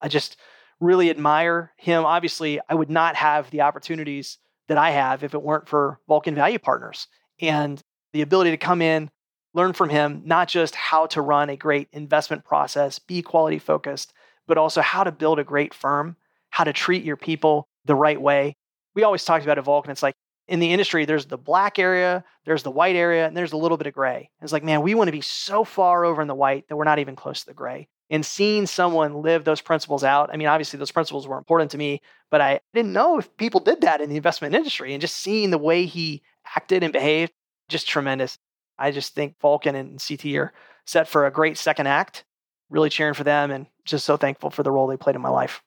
[0.00, 0.36] I just
[0.80, 2.04] really admire him.
[2.04, 4.38] Obviously, I would not have the opportunities
[4.68, 7.06] that I have if it weren't for Vulcan Value Partners
[7.40, 7.80] and
[8.12, 9.10] the ability to come in,
[9.54, 14.12] learn from him, not just how to run a great investment process, be quality focused,
[14.46, 16.16] but also how to build a great firm,
[16.50, 18.56] how to treat your people the right way.
[18.94, 19.90] We always talked about at Vulcan.
[19.90, 20.14] It's like
[20.48, 23.76] in the industry, there's the black area, there's the white area, and there's a little
[23.76, 24.30] bit of gray.
[24.42, 26.84] It's like, man, we want to be so far over in the white that we're
[26.84, 27.88] not even close to the gray.
[28.10, 31.78] And seeing someone live those principles out, I mean, obviously those principles were important to
[31.78, 34.92] me, but I didn't know if people did that in the investment industry.
[34.92, 36.22] And just seeing the way he
[36.54, 37.32] acted and behaved,
[37.70, 38.36] just tremendous.
[38.82, 40.52] I just think Vulcan and CT are
[40.86, 42.24] set for a great second act.
[42.68, 45.28] Really cheering for them and just so thankful for the role they played in my
[45.28, 45.62] life.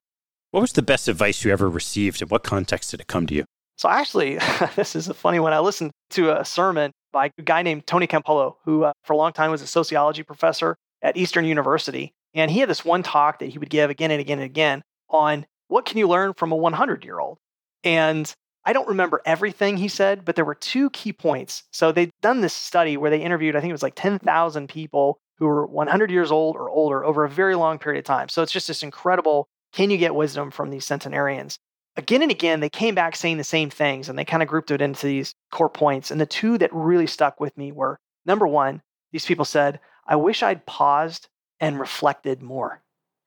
[0.51, 2.22] What was the best advice you ever received?
[2.22, 3.45] and what context did it come to you?
[3.78, 4.38] So actually,
[4.76, 5.53] this is a funny one.
[5.53, 9.18] I listened to a sermon by a guy named Tony Campolo, who uh, for a
[9.18, 12.11] long time was a sociology professor at Eastern University.
[12.34, 14.82] And he had this one talk that he would give again and again and again
[15.09, 17.38] on what can you learn from a 100 year old?
[17.86, 18.34] And
[18.66, 21.63] I don't remember everything he said, but there were two key points.
[21.72, 25.20] So they'd done this study where they interviewed, I think it was like 10,000 people
[25.38, 28.30] who were 100 years old or older over a very long period of time.
[28.30, 31.59] So it's just this incredible can you get wisdom from these centenarians?
[31.97, 34.72] again and again, they came back saying the same things and they kind of grouped
[34.72, 36.11] it into these core points.
[36.11, 40.16] And the two that really stuck with me were number one, these people said, I
[40.16, 42.82] wish I'd paused and reflected more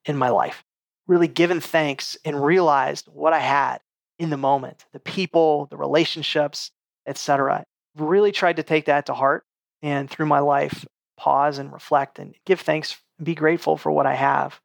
[0.05, 0.64] in my life,
[1.07, 3.80] really given thanks and realized what I had
[4.19, 6.71] in the moment, the people, the relationships,
[7.07, 7.64] etc.
[7.97, 9.45] Really tried to take that to heart
[9.83, 14.07] and through my life, pause and reflect and give thanks and be grateful for what
[14.07, 14.61] I have.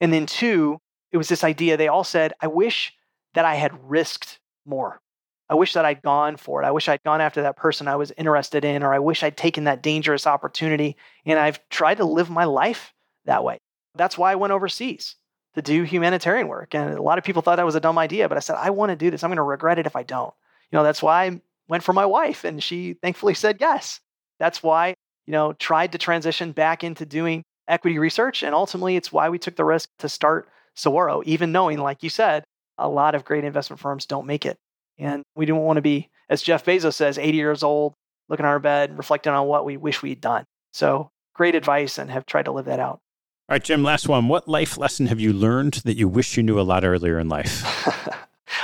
[0.00, 0.78] And then two,
[1.12, 2.92] it was this idea they all said, I wish
[3.34, 5.00] that I had risked more.
[5.48, 6.66] I wish that I'd gone for it.
[6.66, 9.36] I wish I'd gone after that person I was interested in, or I wish I'd
[9.36, 10.96] taken that dangerous opportunity.
[11.24, 12.92] And I've tried to live my life
[13.26, 13.58] that way.
[13.94, 15.14] That's why I went overseas
[15.56, 16.74] to do humanitarian work.
[16.74, 18.70] And a lot of people thought that was a dumb idea, but I said, I
[18.70, 19.24] want to do this.
[19.24, 20.32] I'm going to regret it if I don't.
[20.70, 24.00] You know, that's why I went for my wife, and she thankfully said yes.
[24.38, 24.94] That's why,
[25.26, 28.42] you know, tried to transition back into doing equity research.
[28.42, 32.10] And ultimately, it's why we took the risk to start Saguaro, even knowing, like you
[32.10, 32.44] said,
[32.76, 34.58] a lot of great investment firms don't make it.
[34.98, 37.94] And we don't want to be, as Jeff Bezos says, 80 years old,
[38.28, 40.44] looking on our bed, reflecting on what we wish we'd done.
[40.74, 43.00] So great advice and have tried to live that out.
[43.48, 44.26] All right, Jim, last one.
[44.26, 47.28] What life lesson have you learned that you wish you knew a lot earlier in
[47.28, 47.62] life?
[47.86, 48.18] well,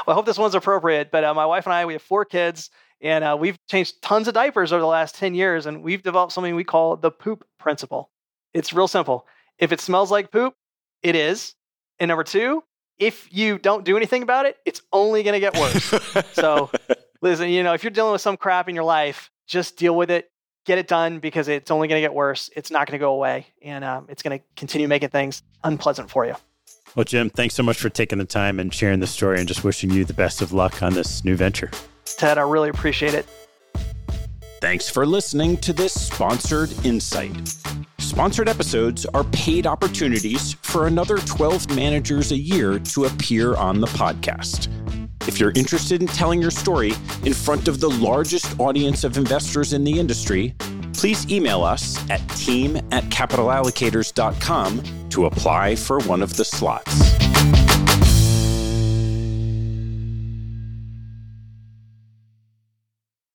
[0.08, 2.68] I hope this one's appropriate, but uh, my wife and I, we have four kids,
[3.00, 6.32] and uh, we've changed tons of diapers over the last 10 years, and we've developed
[6.32, 8.10] something we call the poop principle.
[8.54, 9.24] It's real simple.
[9.56, 10.56] If it smells like poop,
[11.04, 11.54] it is.
[12.00, 12.64] And number two,
[12.98, 16.26] if you don't do anything about it, it's only going to get worse.
[16.32, 16.72] so,
[17.20, 20.10] listen, you know, if you're dealing with some crap in your life, just deal with
[20.10, 20.31] it,
[20.64, 22.50] get it done because it's only going to get worse.
[22.54, 26.10] It's not going to go away, and um, it's going to continue making things unpleasant
[26.10, 26.34] for you.
[26.94, 29.64] Well, Jim, thanks so much for taking the time and sharing the story and just
[29.64, 31.70] wishing you the best of luck on this new venture.
[32.04, 33.26] Ted, I really appreciate it.
[34.60, 37.32] Thanks for listening to this sponsored insight.
[37.98, 43.86] Sponsored episodes are paid opportunities for another 12 managers a year to appear on the
[43.88, 44.68] podcast.
[45.28, 46.92] If you're interested in telling your story
[47.24, 50.52] in front of the largest audience of investors in the industry,
[50.94, 57.71] please email us at team at capitalallocators.com to apply for one of the slots.